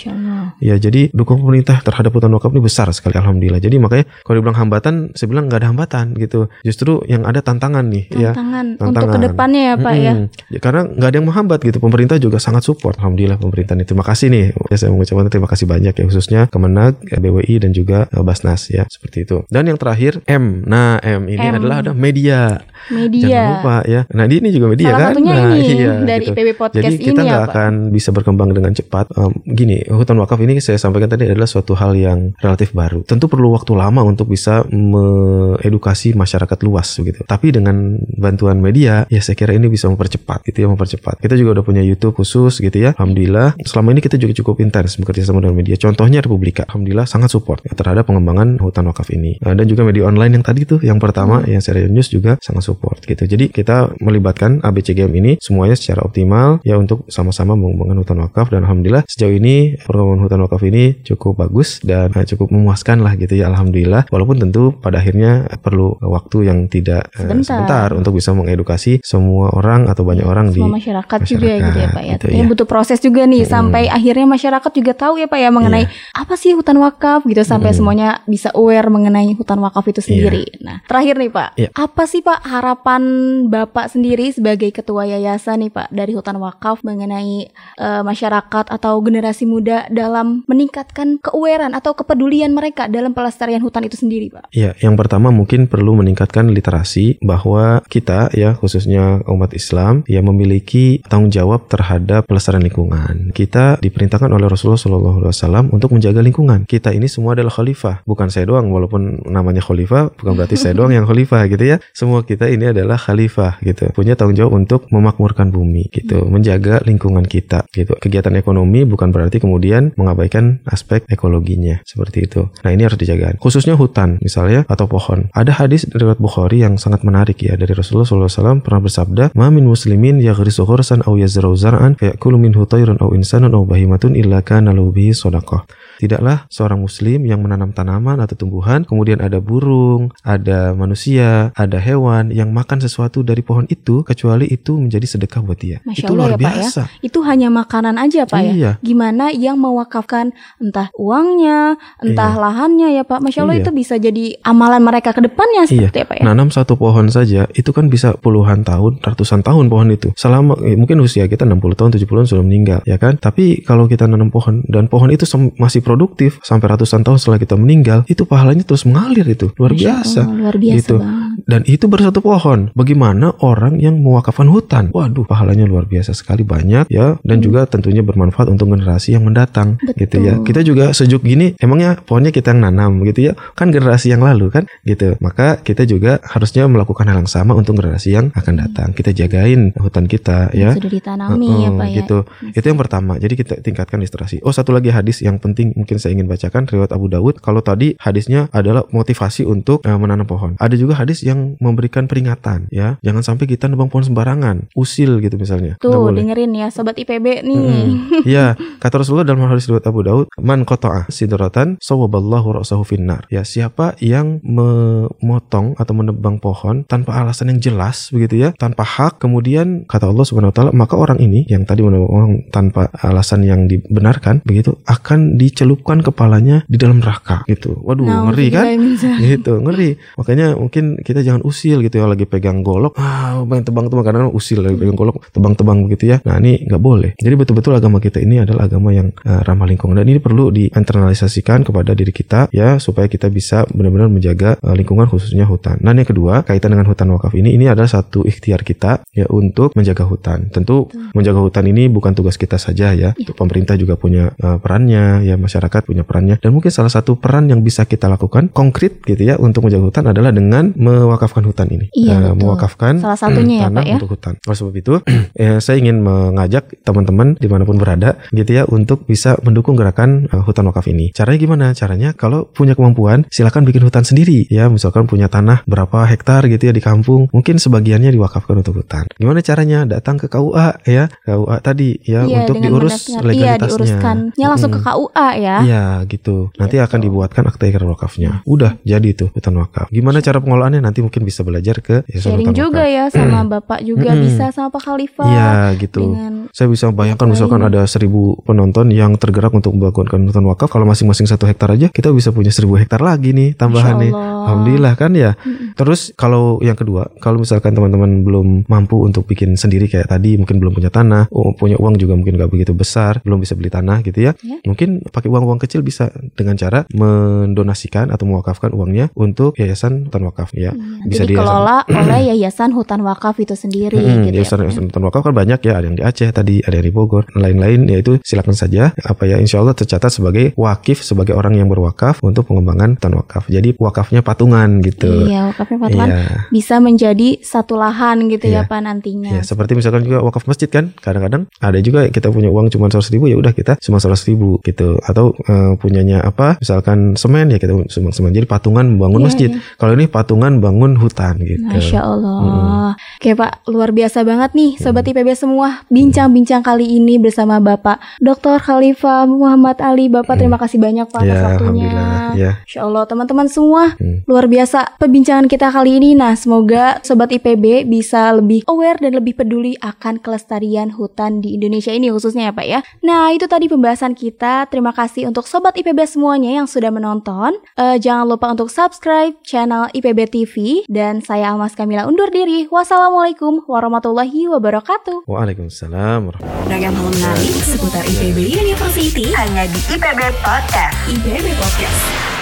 Ya 0.63 0.77
jadi 0.79 1.11
dukungan 1.11 1.45
pemerintah 1.45 1.81
terhadap 1.83 2.11
hutan 2.15 2.33
wakaf 2.35 2.51
ini 2.55 2.63
besar 2.63 2.89
sekali 2.95 3.19
alhamdulillah. 3.19 3.61
Jadi 3.61 3.77
makanya 3.79 4.05
kalau 4.23 4.41
dibilang 4.41 4.59
hambatan, 4.59 4.95
saya 5.13 5.29
bilang 5.31 5.51
nggak 5.51 5.61
ada 5.61 5.69
hambatan 5.75 6.07
gitu. 6.17 6.47
Justru 6.65 7.03
yang 7.11 7.27
ada 7.27 7.41
tantangan 7.43 7.85
nih 7.89 8.05
ya. 8.15 8.33
Tantangan, 8.33 8.67
untuk 8.79 8.95
Tantangan. 8.95 9.15
ke 9.15 9.27
depannya 9.29 9.63
ya 9.63 9.75
Pak 9.77 9.95
ya. 9.95 10.13
Mm-mm. 10.15 10.27
Ya, 10.51 10.59
Karena 10.63 10.81
nggak 10.89 11.09
ada 11.09 11.17
yang 11.17 11.27
menghambat 11.27 11.59
gitu. 11.65 11.79
Pemerintah 11.83 12.17
juga 12.21 12.39
sangat 12.39 12.63
support. 12.65 12.97
Alhamdulillah 12.99 13.39
pemerintah 13.39 13.75
ini. 13.77 13.85
Terima 13.85 14.05
kasih 14.07 14.27
nih. 14.31 14.45
Ya, 14.71 14.77
saya 14.79 14.91
mengucapkan 14.95 15.27
terima 15.29 15.49
kasih 15.51 15.67
banyak 15.67 15.95
ya 15.95 16.05
khususnya 16.05 16.41
Kemenag, 16.49 17.01
ya, 17.09 17.19
BWI 17.19 17.55
dan 17.65 17.71
juga 17.75 18.07
eh, 18.09 18.23
Basnas 18.25 18.71
ya 18.71 18.87
seperti 18.89 19.27
itu. 19.27 19.37
Dan 19.51 19.69
yang 19.69 19.79
terakhir 19.81 20.23
M. 20.29 20.65
Nah 20.65 21.01
M 21.03 21.27
ini 21.29 21.45
M. 21.45 21.59
adalah 21.61 21.85
ada 21.85 21.93
media. 21.93 22.63
Media. 22.93 23.25
Jangan 23.25 23.53
lupa 23.59 23.77
ya. 23.89 24.01
Nah 24.13 24.25
ini 24.29 24.49
juga 24.53 24.67
media 24.69 24.89
Salah 24.93 25.01
kan. 25.01 25.13
satunya 25.17 25.35
nah, 25.35 25.57
ini 25.57 25.73
iya, 25.73 25.93
dari 26.05 26.25
gitu. 26.29 26.37
IPB 26.37 26.49
Podcast 26.59 26.85
Jadi 26.85 26.97
kita 27.01 27.21
ini 27.23 27.29
ya 27.29 27.33
nggak 27.33 27.45
akan 27.51 27.73
bisa 27.91 28.09
berkembang 28.13 28.51
dengan 28.53 28.73
cepat. 28.77 29.07
Em, 29.17 29.33
gini, 29.49 29.79
hutan 30.05 30.21
wakaf 30.21 30.37
ini 30.45 30.61
saya 30.61 30.77
sampaikan 30.77 31.09
tadi 31.09 31.25
adalah 31.25 31.49
suatu 31.49 31.73
hal 31.73 31.97
yang 31.97 32.37
relatif 32.39 32.77
baru. 32.77 33.01
Tentu 33.09 33.27
perlu 33.27 33.57
waktu 33.57 33.73
lama 33.73 34.05
untuk 34.05 34.29
bisa 34.29 34.63
mengedukasi 34.69 36.13
masyarakat 36.13 36.59
luas 36.61 36.93
begitu. 37.01 37.25
Tapi 37.25 37.57
dengan 37.57 37.97
bantuan 38.21 38.61
media, 38.61 39.09
ya 39.09 39.21
saya 39.25 39.35
kira 39.35 39.57
ini 39.57 39.73
bisa 39.73 39.89
mempercepat, 39.89 40.45
gitu 40.45 40.65
ya 40.65 40.69
mempercepat. 40.69 41.25
Kita 41.25 41.35
juga 41.41 41.61
udah 41.61 41.65
punya 41.65 41.81
YouTube 41.81 42.21
khusus 42.21 42.61
gitu 42.61 42.77
ya. 42.77 42.93
Alhamdulillah. 42.95 43.57
Selama 43.65 43.97
ini 43.97 44.05
kita 44.05 44.21
juga 44.21 44.37
cukup 44.37 44.61
intens 44.61 45.01
bekerja 45.01 45.25
sama 45.25 45.41
dengan 45.41 45.57
media. 45.57 45.81
Contohnya 45.81 46.21
Republika, 46.21 46.69
alhamdulillah 46.69 47.09
sangat 47.09 47.33
support 47.33 47.65
ya, 47.65 47.73
terhadap 47.73 48.05
pengembangan 48.05 48.61
hutan 48.61 48.85
wakaf 48.93 49.09
ini. 49.11 49.41
Nah, 49.41 49.57
dan 49.57 49.65
juga 49.65 49.89
media 49.89 50.05
online 50.05 50.37
yang 50.37 50.45
tadi 50.45 50.69
tuh, 50.69 50.85
yang 50.85 51.01
pertama 51.01 51.41
yang 51.49 51.65
serial 51.65 51.89
news 51.89 52.13
juga 52.13 52.37
sangat 52.45 52.63
support 52.69 53.01
gitu. 53.09 53.25
Jadi 53.25 53.49
kita 53.49 53.97
melibatkan 54.05 54.61
ABCGM 54.61 55.13
ini 55.17 55.33
semuanya 55.41 55.75
secara 55.79 56.05
optimal 56.05 56.61
ya 56.61 56.77
untuk 56.77 57.09
sama-sama 57.09 57.57
mengembangkan 57.57 57.99
hutan 58.05 58.19
wakaf 58.21 58.53
dan 58.53 58.69
alhamdulillah 58.69 59.07
sejauh 59.09 59.35
ini 59.39 59.79
pengembangan 59.95 60.23
hutan 60.27 60.41
wakaf 60.43 60.63
ini 60.67 60.85
cukup 61.01 61.33
bagus 61.39 61.79
dan 61.81 62.11
eh, 62.13 62.27
cukup 62.27 62.51
memuaskan 62.51 63.01
lah 63.01 63.15
gitu 63.15 63.39
ya 63.39 63.47
alhamdulillah 63.49 64.11
walaupun 64.11 64.43
tentu 64.43 64.75
pada 64.75 64.99
akhirnya 64.99 65.47
perlu 65.63 65.95
waktu 66.03 66.51
yang 66.51 66.67
tidak 66.67 67.09
eh, 67.15 67.23
Sebentar. 67.23 67.47
sebentar 67.47 67.89
untuk 67.95 68.19
bisa 68.19 68.35
mengedukasi 68.35 68.99
semua 69.01 69.55
orang 69.55 69.87
atau 69.87 70.03
banyak 70.03 70.27
orang 70.27 70.51
di 70.51 70.59
Semua 70.61 70.77
masyarakat, 70.77 71.19
juga 71.25 71.47
ya 71.47 71.59
gitu 71.63 71.79
ya 71.79 71.89
Pak 71.89 72.03
ya. 72.03 72.13
gitu 72.19 72.27
Ini 72.35 72.43
ya. 72.43 72.49
butuh 72.51 72.67
proses 72.67 72.99
juga 72.99 73.23
nih 73.25 73.43
sampai 73.47 73.87
akhirnya 73.87 74.27
masyarakat 74.27 74.71
juga 74.75 74.93
tahu 74.93 75.15
ya 75.23 75.31
Pak 75.31 75.39
ya 75.39 75.51
mengenai 75.55 75.85
apa 76.13 76.35
sih 76.35 76.53
hutan 76.53 76.77
wakaf 76.81 77.23
gitu 77.25 77.41
sampai 77.45 77.71
Mm-mm. 77.71 77.79
semuanya 77.79 78.09
bisa 78.27 78.51
aware 78.53 78.91
mengenai 78.91 79.31
hutan 79.35 79.61
wakaf 79.63 79.85
itu 79.87 80.01
sendiri. 80.03 80.45
Nah, 80.65 80.81
terakhir 80.89 81.15
nih 81.21 81.31
Pak, 81.31 81.49
Iya. 81.55 81.69
apa 81.77 82.03
sih 82.09 82.21
Pak 82.21 82.41
harapan 82.43 83.03
Bapak 83.47 83.93
sendiri 83.93 84.33
sebagai 84.33 84.73
ketua 84.73 85.05
yayasan 85.07 85.63
nih 85.67 85.71
Pak 85.71 85.89
dari 85.93 86.13
hutan 86.17 86.41
wakaf 86.41 86.81
mengenai 86.83 87.47
eh, 87.79 88.03
masyarakat 88.03 88.65
atau 88.73 88.99
generasi 88.99 89.45
muda 89.45 89.84
dalam 89.91 90.47
meningkatkan 90.47 91.19
keawarean 91.21 91.73
atau 91.73 91.97
kepedulian 91.97 92.53
mereka 92.53 92.87
dalam 92.87 93.13
pelestarian 93.17 93.61
hutan 93.65 93.85
itu 93.89 93.99
sendiri 93.99 94.31
Pak? 94.31 94.53
Ya, 94.55 94.77
yang 94.81 94.95
pertama 94.95 95.35
mungkin 95.35 95.67
perlu 95.67 95.99
meningkatkan 95.99 96.53
literasi 96.53 97.19
bahwa 97.25 97.83
kita 97.91 98.31
ya 98.37 98.55
khususnya 98.55 99.25
umat 99.27 99.57
Islam 99.57 100.07
ya 100.07 100.23
memiliki 100.23 101.03
tanggung 101.11 101.35
jawab 101.35 101.67
terhadap 101.67 102.29
pelestarian 102.31 102.63
lingkungan. 102.63 103.35
Kita 103.35 103.83
diperintahkan 103.83 104.31
oleh 104.31 104.47
Rasulullah 104.47 104.79
SAW 104.79 105.73
untuk 105.75 105.91
menjaga 105.91 106.23
lingkungan. 106.23 106.69
Kita 106.69 106.95
ini 106.95 107.11
semua 107.11 107.35
adalah 107.35 107.51
khalifah, 107.51 108.07
bukan 108.07 108.31
saya 108.31 108.47
doang 108.47 108.71
walaupun 108.71 109.27
namanya 109.27 109.65
khalifah 109.65 110.15
bukan 110.15 110.33
berarti 110.39 110.57
saya 110.61 110.79
doang 110.79 110.95
yang 110.95 111.05
khalifah 111.09 111.51
gitu 111.51 111.65
ya. 111.65 111.77
Semua 111.91 112.23
kita 112.23 112.47
ini 112.47 112.71
adalah 112.71 112.95
khalifah 112.95 113.59
gitu. 113.67 113.91
Punya 113.91 114.15
tanggung 114.15 114.39
jawab 114.39 114.55
untuk 114.55 114.87
memakmurkan 114.95 115.51
bumi 115.51 115.91
gitu, 115.91 116.23
menjaga 116.31 116.79
lingkungan 116.87 117.27
kita 117.27 117.67
gitu. 117.75 117.99
Kegiatan 117.99 118.35
ekonomi 118.39 118.87
bukan 118.87 119.11
berarti 119.11 119.43
kemudian 119.43 119.74
mengabaikan 119.97 120.61
aspek 120.69 121.03
ekologinya 121.09 121.81
seperti 121.89 122.29
itu. 122.29 122.47
Nah, 122.63 122.71
ini 122.71 122.85
harus 122.85 122.99
dijaga. 123.01 123.35
Khususnya 123.41 123.75
hutan 123.75 124.21
misalnya 124.21 124.69
atau 124.69 124.87
pohon. 124.87 125.33
Ada 125.33 125.65
hadis 125.65 125.89
riwayat 125.89 126.21
Bukhari 126.21 126.61
yang 126.61 126.77
sangat 126.77 127.03
menarik 127.03 127.41
ya 127.41 127.57
dari 127.57 127.73
Rasulullah 127.73 128.07
SAW 128.07 128.61
pernah 128.61 128.81
bersabda, 128.85 129.25
"Ma 129.35 129.49
min 129.49 129.65
muslimin 129.65 130.21
yaghrisu 130.21 130.69
ghursan 130.69 131.03
aw 131.09 131.15
yazra'u 131.17 131.57
zar'an 131.57 131.97
fayakulu 131.97 132.37
minhu 132.37 132.69
tayrun 132.69 133.01
insanun 133.15 133.55
aw 133.55 133.63
bahimatun 133.65 134.19
illa 134.19 134.45
kana 134.45 134.77
lahu 134.77 134.93
bihi 134.93 135.17
shadaqah." 135.17 135.65
Tidaklah 136.05 136.45
seorang 136.53 136.85
muslim 136.85 137.25
yang 137.25 137.41
menanam 137.41 137.73
tanaman 137.73 138.21
atau 138.21 138.37
tumbuhan, 138.37 138.85
kemudian 138.85 139.25
ada 139.25 139.41
burung, 139.41 140.13
ada 140.21 140.77
manusia, 140.77 141.49
ada 141.57 141.81
hewan 141.81 142.29
yang 142.29 142.53
makan 142.53 142.77
sesuatu 142.77 143.25
dari 143.25 143.41
pohon 143.41 143.65
itu 143.73 144.05
kecuali 144.05 144.45
itu 144.45 144.77
menjadi 144.77 145.17
sedekah 145.17 145.41
buat 145.41 145.57
dia. 145.57 145.81
Masya 145.81 146.05
itu 146.05 146.13
Allah 146.13 146.29
luar 146.29 146.31
ya, 146.31 146.37
Pak, 146.37 146.45
ya. 146.45 146.53
biasa. 146.61 146.83
Itu 147.01 147.19
hanya 147.25 147.49
makanan 147.49 147.97
aja 147.97 148.29
Pak 148.29 148.37
ya. 148.37 148.53
Iya. 148.53 148.73
Gimana 148.85 149.33
yang 149.33 149.57
mewakafkan 149.57 150.37
entah 150.61 150.93
uangnya, 150.93 151.81
entah 152.05 152.33
Iya. 152.37 152.43
lahannya 152.45 152.89
ya 153.01 153.03
Pak. 153.09 153.25
Masya 153.25 153.41
Allah 153.49 153.57
Iya. 153.57 153.65
itu 153.65 153.71
bisa 153.73 153.95
jadi 153.97 154.25
amalan 154.45 154.85
mereka 154.85 155.17
ke 155.17 155.25
depannya 155.25 155.65
Iya. 155.65 155.89
seperti 155.89 155.99
apa 156.05 156.13
ya. 156.21 156.23
Nanam 156.29 156.53
satu 156.53 156.77
pohon 156.77 157.09
saja 157.09 157.49
itu 157.57 157.71
kan 157.73 157.89
bisa 157.89 158.13
puluhan 158.21 158.61
tahun, 158.61 159.01
ratusan 159.01 159.41
tahun 159.41 159.73
pohon 159.73 159.89
itu. 159.89 160.13
Selama 160.21 160.61
eh, 160.61 160.77
mungkin 160.77 161.01
usia 161.01 161.25
kita 161.25 161.49
60 161.49 161.73
tahun, 161.73 161.97
70 161.97 162.21
tahun 162.21 162.29
sudah 162.29 162.45
meninggal, 162.45 162.81
ya 162.85 163.01
kan? 163.01 163.17
Tapi 163.17 163.65
kalau 163.65 163.89
kita 163.89 164.05
nanam 164.05 164.29
pohon 164.29 164.61
dan 164.69 164.93
pohon 164.93 165.09
itu 165.09 165.25
masih 165.57 165.81
produktif 165.95 166.43
sampai 166.43 166.75
ratusan 166.75 167.01
tahun 167.01 167.23
setelah 167.23 167.39
kita 167.39 167.55
meninggal, 167.55 168.03
itu 168.11 168.27
pahalanya 168.27 168.67
terus 168.67 168.83
mengalir 168.83 169.23
itu. 169.25 169.55
Luar 169.55 169.71
Masya 169.71 169.87
biasa. 170.03 170.21
Allah, 170.21 170.35
luar 170.35 170.57
biasa 170.59 170.79
gitu. 170.83 170.97
banget. 170.99 171.23
dan 171.45 171.61
itu 171.69 171.85
baru 171.87 172.09
satu 172.09 172.21
pohon. 172.21 172.73
Bagaimana 172.73 173.37
orang 173.39 173.77
yang 173.77 174.01
mewakafkan 174.01 174.49
hutan? 174.49 174.89
Waduh, 174.91 175.29
pahalanya 175.29 175.69
luar 175.69 175.85
biasa 175.85 176.17
sekali 176.17 176.41
banyak 176.41 176.89
ya 176.89 177.21
dan 177.21 177.37
Hmm. 177.39 177.45
juga 177.45 177.61
tentunya 177.67 178.01
bermanfaat 178.01 178.49
untuk 178.49 178.73
generasi 178.73 179.13
yang 179.13 179.29
mendatang 179.29 179.77
gitu 179.95 180.25
ya. 180.25 180.41
Betul. 180.41 180.47
Kita 180.49 180.61
juga 180.65 180.85
sejuk 180.91 181.21
gini 181.21 181.53
emangnya 181.59 182.01
pohonnya 182.01 182.33
kita 182.33 182.57
yang 182.57 182.65
nanam 182.65 183.05
gitu 183.05 183.29
ya. 183.29 183.33
Kan 183.53 183.69
generasi 183.71 184.09
yang 184.09 184.25
lalu 184.25 184.49
kan 184.49 184.65
gitu. 184.83 185.21
Maka 185.21 185.61
kita 185.61 185.85
juga 185.85 186.17
harusnya 186.25 186.65
melakukan 186.65 187.05
hal 187.05 187.21
yang 187.21 187.29
sama 187.29 187.53
untuk 187.53 187.77
generasi 187.77 188.17
yang 188.17 188.33
akan 188.33 188.55
datang. 188.65 188.89
Kita 188.97 189.13
jagain 189.13 189.77
hutan 189.77 190.09
kita 190.09 190.49
ya. 190.57 190.73
Sudah 190.73 190.89
ditanami 190.89 191.45
ya 191.45 191.69
Heeh, 191.69 191.77
Pak 191.77 191.89
ya. 191.91 191.97
gitu. 192.01 192.19
Itu 192.57 192.65
yang 192.65 192.81
pertama. 192.81 193.13
Jadi 193.21 193.35
kita 193.37 193.55
tingkatkan 193.61 194.01
literasi. 194.01 194.41
Oh, 194.41 194.55
satu 194.55 194.73
lagi 194.73 194.89
hadis 194.89 195.21
yang 195.21 195.37
penting 195.37 195.74
mungkin 195.75 196.01
saya 196.01 196.15
ingin 196.17 196.27
bacakan 196.31 196.67
riwayat 196.67 196.95
Abu 196.95 197.07
Dawud. 197.11 197.39
Kalau 197.43 197.61
tadi 197.61 197.99
hadisnya 198.01 198.49
adalah 198.51 198.87
motivasi 198.91 199.45
untuk 199.47 199.85
eh, 199.85 199.95
menanam 199.95 200.27
pohon. 200.27 200.57
Ada 200.59 200.75
juga 200.79 200.99
hadis 200.99 201.23
yang 201.27 201.59
memberikan 201.61 202.07
peringatan 202.09 202.71
ya. 202.73 202.97
Jangan 203.05 203.23
sampai 203.23 203.47
kita 203.51 203.69
nebang 203.69 203.91
pohon 203.91 204.07
sembarangan. 204.07 204.73
Usil 204.75 205.21
gitu 205.21 205.37
misalnya. 205.37 205.77
Tuh 205.83 205.93
boleh. 205.95 206.23
dengerin 206.23 206.53
ya 206.55 206.69
sobat 206.71 206.97
IPB 206.99 207.45
nih. 207.45 207.55
Mm-mm. 207.55 207.89
Ya, 208.35 208.57
kata 208.81 209.05
Rasulullah 209.05 209.27
dalam 209.27 209.45
hadis 209.45 209.69
riwayat 209.69 209.85
Abu 209.85 210.01
Daud, 210.01 210.27
"Man 210.41 210.65
qata'a 210.65 211.13
sidratan 211.13 211.77
sawaballahu 211.83 212.57
ra'sahu 212.57 212.83
finnar." 212.87 213.29
Ya, 213.29 213.45
siapa 213.45 213.99
yang 214.01 214.41
memotong 214.41 215.77
atau 215.77 215.93
menebang 215.93 216.41
pohon 216.41 216.89
tanpa 216.89 217.21
alasan 217.21 217.53
yang 217.53 217.61
jelas 217.61 218.09
begitu 218.09 218.49
ya, 218.49 218.57
tanpa 218.57 218.87
hak, 218.87 219.21
kemudian 219.21 219.85
kata 219.85 220.09
Allah 220.09 220.25
Subhanahu 220.25 220.51
wa 220.51 220.57
taala, 220.57 220.71
maka 220.73 220.95
orang 220.97 221.21
ini 221.21 221.45
yang 221.51 221.69
tadi 221.69 221.85
menebang 221.85 222.09
pohon 222.09 222.33
tanpa 222.49 222.89
alasan 223.05 223.45
yang 223.45 223.69
dibenarkan 223.69 224.41
begitu 224.47 224.79
akan 224.89 225.37
dicelupkan 225.65 226.05
kepalanya 226.05 226.61
di 226.69 226.77
dalam 226.77 227.01
neraka 227.01 227.49
gitu. 227.49 227.81
Waduh, 227.81 228.05
Nah, 228.05 228.29
ngeri 228.29 228.53
kan? 228.53 228.65
Gitu 229.25 229.65
ngeri. 229.65 229.97
Makanya 230.21 230.61
mungkin 230.61 231.01
kita 231.01 231.25
jangan 231.25 231.41
usil 231.41 231.81
gitu 231.81 231.97
ya 231.97 232.05
lagi 232.05 232.29
pegang 232.29 232.61
golok. 232.61 233.01
Ah 233.01 233.41
main 233.49 233.65
tebang-tebang 233.65 234.05
kadang 234.05 234.29
usil 234.29 234.61
lagi 234.61 234.77
pegang 234.77 234.93
golok 234.93 235.25
tebang-tebang 235.33 235.89
begitu 235.89 236.13
ya. 236.13 236.21
Nah 236.29 236.37
ini 236.37 236.69
nggak 236.69 236.83
boleh. 236.85 237.17
Jadi 237.17 237.35
betul-betul 237.41 237.73
agama 237.73 237.97
kita 237.97 238.21
ini 238.21 238.45
adalah 238.45 238.69
agama 238.69 238.93
yang 238.93 239.09
eh, 239.25 239.41
ramah 239.41 239.65
lingkungan. 239.65 239.97
Dan 239.97 240.13
ini 240.13 240.21
perlu 240.21 240.53
diinternalisasikan 240.53 241.65
kepada 241.65 241.97
diri 241.97 242.13
kita 242.13 242.53
ya 242.53 242.77
supaya 242.77 243.09
kita 243.09 243.33
bisa 243.33 243.65
benar-benar 243.73 244.13
menjaga 244.13 244.61
eh, 244.61 244.75
lingkungan 244.77 245.09
khususnya 245.09 245.49
hutan. 245.49 245.81
Dan 245.81 245.97
yang 245.97 246.09
kedua 246.09 246.45
kaitan 246.45 246.77
dengan 246.77 246.85
hutan 246.93 247.09
wakaf 247.17 247.33
ini 247.33 247.57
ini 247.57 247.73
adalah 247.73 247.89
satu 247.89 248.29
ikhtiar 248.29 248.61
kita 248.61 249.01
ya 249.17 249.25
untuk 249.33 249.73
menjaga 249.73 250.05
hutan. 250.05 250.53
Tentu 250.53 250.93
menjaga 251.17 251.41
hutan 251.41 251.65
ini 251.65 251.89
bukan 251.89 252.13
tugas 252.13 252.37
kita 252.37 252.61
saja 252.61 252.93
ya. 252.93 253.17
Pemerintah 253.17 253.81
juga 253.81 253.97
punya 253.97 254.37
eh, 254.37 254.59
perannya 254.61 255.25
ya 255.25 255.41
masyarakat 255.41 255.54
punya 255.63 256.03
perannya. 256.03 256.37
Dan 256.41 256.51
mungkin 256.51 256.71
salah 256.71 256.91
satu 256.91 257.15
peran 257.15 257.47
yang 257.47 257.61
bisa 257.61 257.85
kita 257.85 258.07
lakukan 258.07 258.51
konkret 258.51 259.03
gitu 259.03 259.21
ya 259.21 259.37
untuk 259.37 259.67
menjaga 259.67 259.85
hutan 259.85 260.05
adalah 260.11 260.31
dengan 260.31 260.73
mewakafkan 260.75 261.45
hutan 261.45 261.69
ini. 261.71 261.87
Iya, 261.93 262.15
Eh, 262.15 262.21
betul. 262.31 262.37
mewakafkan 262.41 262.93
Salah 262.99 263.19
satunya 263.19 263.57
ya, 263.59 263.63
tanah 263.69 263.83
Pak, 263.83 263.87
ya. 263.87 263.95
untuk 263.99 264.11
hutan. 264.15 264.35
Oleh 264.41 264.57
sebab 264.57 264.75
itu 264.75 264.95
eh, 265.43 265.59
saya 265.59 265.77
ingin 265.79 265.97
mengajak 266.01 266.65
teman-teman 266.83 267.35
di 267.37 267.47
mana 267.47 267.63
pun 267.63 267.77
berada 267.77 268.17
gitu 268.31 268.51
ya 268.51 268.65
untuk 268.67 269.05
bisa 269.05 269.37
mendukung 269.43 269.75
gerakan 269.75 270.27
eh, 270.27 270.43
hutan 270.43 270.65
wakaf 270.67 270.87
ini. 270.89 271.11
Caranya 271.13 271.39
gimana? 271.39 271.67
Caranya 271.73 272.13
kalau 272.15 272.47
punya 272.47 272.73
kemampuan 272.73 273.27
silakan 273.29 273.63
bikin 273.65 273.83
hutan 273.83 274.03
sendiri 274.03 274.47
ya. 274.49 274.67
Misalkan 274.67 275.07
punya 275.07 275.27
tanah 275.29 275.63
berapa 275.65 276.07
hektar 276.07 276.47
gitu 276.47 276.69
ya 276.69 276.75
di 276.75 276.81
kampung 276.81 277.27
mungkin 277.31 277.59
sebagiannya 277.59 278.11
diwakafkan 278.11 278.57
untuk 278.57 278.81
hutan. 278.81 279.05
Gimana 279.17 279.41
caranya? 279.41 279.85
Datang 279.85 280.17
ke 280.17 280.27
KUA 280.27 280.83
ya. 280.87 281.05
KUA 281.25 281.57
tadi 281.61 281.99
ya 282.03 282.25
Iya, 282.25 282.45
untuk 282.45 282.57
diurus 282.59 283.09
Iya, 283.09 283.21
legalitasnya. 283.21 283.59
diuruskannya 283.69 284.47
langsung 284.49 284.71
ke 284.71 284.81
Mm-mm. 284.81 284.89
KUA 285.13 285.29
ya. 285.37 285.44
Iya 285.45 285.85
gitu. 286.09 286.49
Nanti 286.57 286.77
akan 286.81 286.99
dibuatkan 287.01 287.45
akte 287.45 287.69
ikrar 287.69 287.87
wakafnya. 287.89 288.41
Udah 288.49 288.81
jadi 288.83 289.13
itu 289.13 289.29
hutan 289.33 289.55
wakaf. 289.61 289.93
Gimana 289.93 290.25
cara 290.25 290.41
pengelolaannya 290.41 290.81
nanti 290.81 291.05
mungkin 291.05 291.23
bisa 291.23 291.45
belajar 291.45 291.79
ke 291.85 292.03
Yayasan 292.09 292.35
Sharing 292.35 292.49
Hutan 292.51 292.57
juga 292.57 292.83
Wakaf. 292.85 292.97
ya 292.97 293.05
sama 293.13 293.41
Bapak 293.47 293.81
juga 293.85 294.11
bisa 294.17 294.45
sama 294.51 294.69
Pak 294.73 294.83
Khalifah. 294.85 295.29
Iya 295.29 295.53
gitu. 295.79 296.03
Dengan 296.15 296.33
Saya 296.55 296.69
bisa 296.71 296.89
bayangkan 296.91 297.27
Lain. 297.29 297.35
misalkan 297.37 297.61
ada 297.65 297.83
seribu 297.85 298.41
penonton 298.45 298.89
yang 298.91 299.15
tergerak 299.21 299.53
untuk 299.53 299.75
melakukan 299.77 300.21
hutan 300.25 300.45
wakaf. 300.49 300.69
Kalau 300.71 300.87
masing-masing 300.89 301.27
satu 301.29 301.45
hektar 301.45 301.73
aja, 301.75 301.89
kita 301.93 302.11
bisa 302.15 302.31
punya 302.33 302.51
seribu 302.51 302.77
hektar 302.79 303.01
lagi 303.03 303.35
nih 303.35 303.53
tambahan 303.55 304.01
nih. 304.01 304.13
Alhamdulillah 304.45 304.95
kan 304.95 305.11
ya. 305.13 305.33
Mm-mm. 305.37 305.75
Terus 305.75 306.13
kalau 306.15 306.61
yang 306.61 306.75
kedua, 306.75 307.09
kalau 307.19 307.41
misalkan 307.41 307.73
teman-teman 307.73 308.23
belum 308.23 308.49
mampu 308.67 309.01
untuk 309.01 309.25
bikin 309.25 309.55
sendiri 309.55 309.87
kayak 309.87 310.09
tadi, 310.09 310.37
mungkin 310.37 310.61
belum 310.61 310.73
punya 310.73 310.89
tanah, 310.89 311.27
oh, 311.29 311.53
punya 311.53 311.75
uang 311.77 311.97
juga 311.97 312.15
mungkin 312.15 312.37
gak 312.37 312.49
begitu 312.49 312.73
besar, 312.73 313.19
belum 313.23 313.41
bisa 313.41 313.55
beli 313.55 313.69
tanah 313.69 314.01
gitu 314.01 314.21
ya. 314.21 314.33
Ya. 314.41 314.61
Mungkin 314.63 315.03
pakai 315.05 315.29
uang-uang 315.29 315.59
kecil 315.59 315.81
bisa 315.81 316.09
dengan 316.35 316.55
cara 316.55 316.85
mendonasikan 316.95 318.11
atau 318.11 318.25
mewakafkan 318.25 318.71
uangnya 318.73 319.09
untuk 319.15 319.57
yayasan 319.57 320.09
hutan 320.09 320.23
wakaf 320.25 320.51
ya. 320.53 320.73
Iya, 320.75 321.07
Bisa 321.07 321.23
Jadi 321.25 321.33
di 321.33 321.37
yayasan- 321.37 321.55
dikelola 321.55 321.77
oleh 322.05 322.21
Yayasan 322.35 322.71
Hutan 322.73 323.01
Wakaf 323.05 323.37
itu 323.39 323.55
sendiri 323.55 323.99
Hmm, 324.01 324.27
gitu 324.27 324.37
yayasan, 324.41 324.59
ya. 324.59 324.65
Pak, 324.65 324.65
ya. 324.65 324.71
yayasan 324.71 324.85
hutan 324.89 325.03
wakaf 325.05 325.21
kan 325.23 325.35
banyak 325.35 325.59
ya, 325.61 325.73
ada 325.77 325.85
yang 325.87 325.97
di 325.97 326.05
Aceh 326.05 326.29
tadi, 326.31 326.57
ada 326.61 326.75
yang 326.75 326.87
di 326.87 326.93
Bogor, 326.93 327.25
lain-lain 327.35 327.81
ya 327.87 327.99
itu 328.01 328.19
silakan 328.21 328.55
saja 328.55 328.93
apa 328.97 329.23
ya 329.25 329.37
insya 329.39 329.61
Allah 329.61 329.75
tercatat 329.75 330.11
sebagai 330.11 330.53
wakif 330.57 331.01
sebagai 331.01 331.35
orang 331.35 331.57
yang 331.57 331.69
berwakaf 331.69 332.21
untuk 332.21 332.49
pengembangan 332.49 332.97
hutan 332.97 333.15
wakaf. 333.15 333.45
Jadi 333.47 333.77
wakafnya 333.77 334.21
patungan 334.35 334.69
gitu. 334.81 335.25
Iya, 335.25 335.49
wakafnya 335.49 335.79
patungan 335.79 336.09
Iya. 336.11 336.27
bisa 336.51 336.75
menjadi 336.77 337.29
satu 337.39 337.75
lahan 337.75 338.27
gitu 338.27 338.47
ya 338.47 338.53
Iya. 338.57 338.63
Pak 338.67 338.81
nantinya. 338.81 339.31
Ya, 339.31 339.43
seperti 339.43 339.73
misalkan 339.73 340.03
juga 340.03 340.21
wakaf 340.21 340.45
masjid 340.45 340.67
kan, 340.67 340.91
kadang-kadang 340.97 341.47
ada 341.59 341.79
juga 341.79 342.07
kita 342.09 342.29
punya 342.29 342.51
uang 342.51 342.67
cuma 342.69 342.89
seratus 342.89 343.09
ribu 343.09 343.27
ya 343.27 343.37
udah 343.37 343.51
kita 343.51 343.79
cuma 343.79 343.97
seratus 343.97 344.27
ribu 344.27 344.59
gitu, 344.61 344.99
atau 345.01 345.31
eh, 345.41 345.73
punyanya 345.77 346.21
apa, 346.21 346.59
misalkan 346.59 347.15
semen 347.15 347.49
ya 347.49 347.57
kita 347.57 347.87
sumbang 347.87 348.11
semen. 348.11 348.33
Jadi 348.33 348.45
patungan 348.45 348.85
membangun 348.89 349.21
Iya, 349.21 349.27
masjid. 349.27 349.51
iya. 349.51 349.61
Kalau 349.77 349.93
ini 349.93 350.07
patungan 350.07 350.59
bangun 350.59 350.97
hutan 350.97 351.39
gitu. 351.39 351.63
Masya 351.65 352.01
Allah. 352.01 352.39
Mm-mm. 352.41 352.91
Oke 353.17 353.31
Pak, 353.33 353.67
luar 353.67 353.91
biasa 353.91 354.23
banget 354.23 354.51
nih 354.53 354.77
Sobat 354.77 355.03
IPB 355.03 355.33
semua 355.33 355.83
Bincang-bincang 355.89 356.61
kali 356.61 356.87
ini 356.93 357.17
bersama 357.17 357.57
Bapak 357.57 357.97
Dr. 358.19 358.59
Khalifah 358.59 359.25
Muhammad 359.25 359.79
Ali 359.79 360.07
Bapak 360.07 360.37
terima 360.37 360.57
kasih 360.57 360.77
banyak 360.77 361.07
Pak 361.07 361.21
atas 361.21 361.29
Ya, 361.29 361.43
waktunya 361.49 361.89
alhamdulillah. 361.89 362.33
Ya. 362.35 362.53
Masya 362.61 362.81
Allah 362.83 363.03
teman-teman 363.05 363.47
semua 363.47 363.83
Hmm. 363.95 364.24
Luar 364.25 364.49
biasa 364.49 364.97
perbincangan 364.97 365.47
kita 365.47 365.69
kali 365.69 366.01
ini 366.01 366.17
Nah 366.17 366.33
semoga 366.33 366.97
Sobat 367.05 367.29
IPB 367.29 367.85
bisa 367.85 368.33
lebih 368.33 368.65
aware 368.65 368.97
dan 368.97 369.13
lebih 369.13 369.37
peduli 369.37 369.77
Akan 369.79 370.17
kelestarian 370.17 370.89
hutan 370.91 371.45
di 371.45 371.53
Indonesia 371.55 371.93
ini 371.93 372.09
khususnya 372.09 372.49
ya 372.49 372.53
Pak 372.53 372.67
ya 372.67 372.81
Nah 373.05 373.31
itu 373.31 373.45
tadi 373.45 373.69
pembahasan 373.69 374.17
kita 374.17 374.65
Terima 374.67 374.97
kasih 374.97 375.29
untuk 375.29 375.45
Sobat 375.45 375.77
IPB 375.77 376.09
semuanya 376.09 376.57
yang 376.57 376.65
sudah 376.65 376.89
menonton 376.89 377.61
Eh, 377.77 378.01
Jangan 378.01 378.25
lupa 378.25 378.49
untuk 378.49 378.73
subscribe 378.73 379.37
channel 379.45 379.93
IPB 379.93 380.19
TV 380.27 380.55
Dan 380.89 381.21
saya 381.21 381.53
Almas 381.53 381.77
Kamila 381.77 382.09
undur 382.09 382.33
diri 382.33 382.65
Wassalamualaikum 382.73 383.69
warahmatullahi 383.69 384.49
wabarakatuh 384.49 385.29
Waalaikumsalam. 385.29 386.33
warahmatullahi 386.33 386.73
Ragam 386.73 386.95
hal 386.97 387.09
menarik 387.13 387.55
seputar 387.61 388.01
IPB 388.03 388.57
University 388.57 389.37
hanya 389.37 389.69
di 389.69 389.81
IPB 389.93 390.21
Podcast. 390.41 390.97
IPB 391.13 391.45
Podcast. 391.61 392.34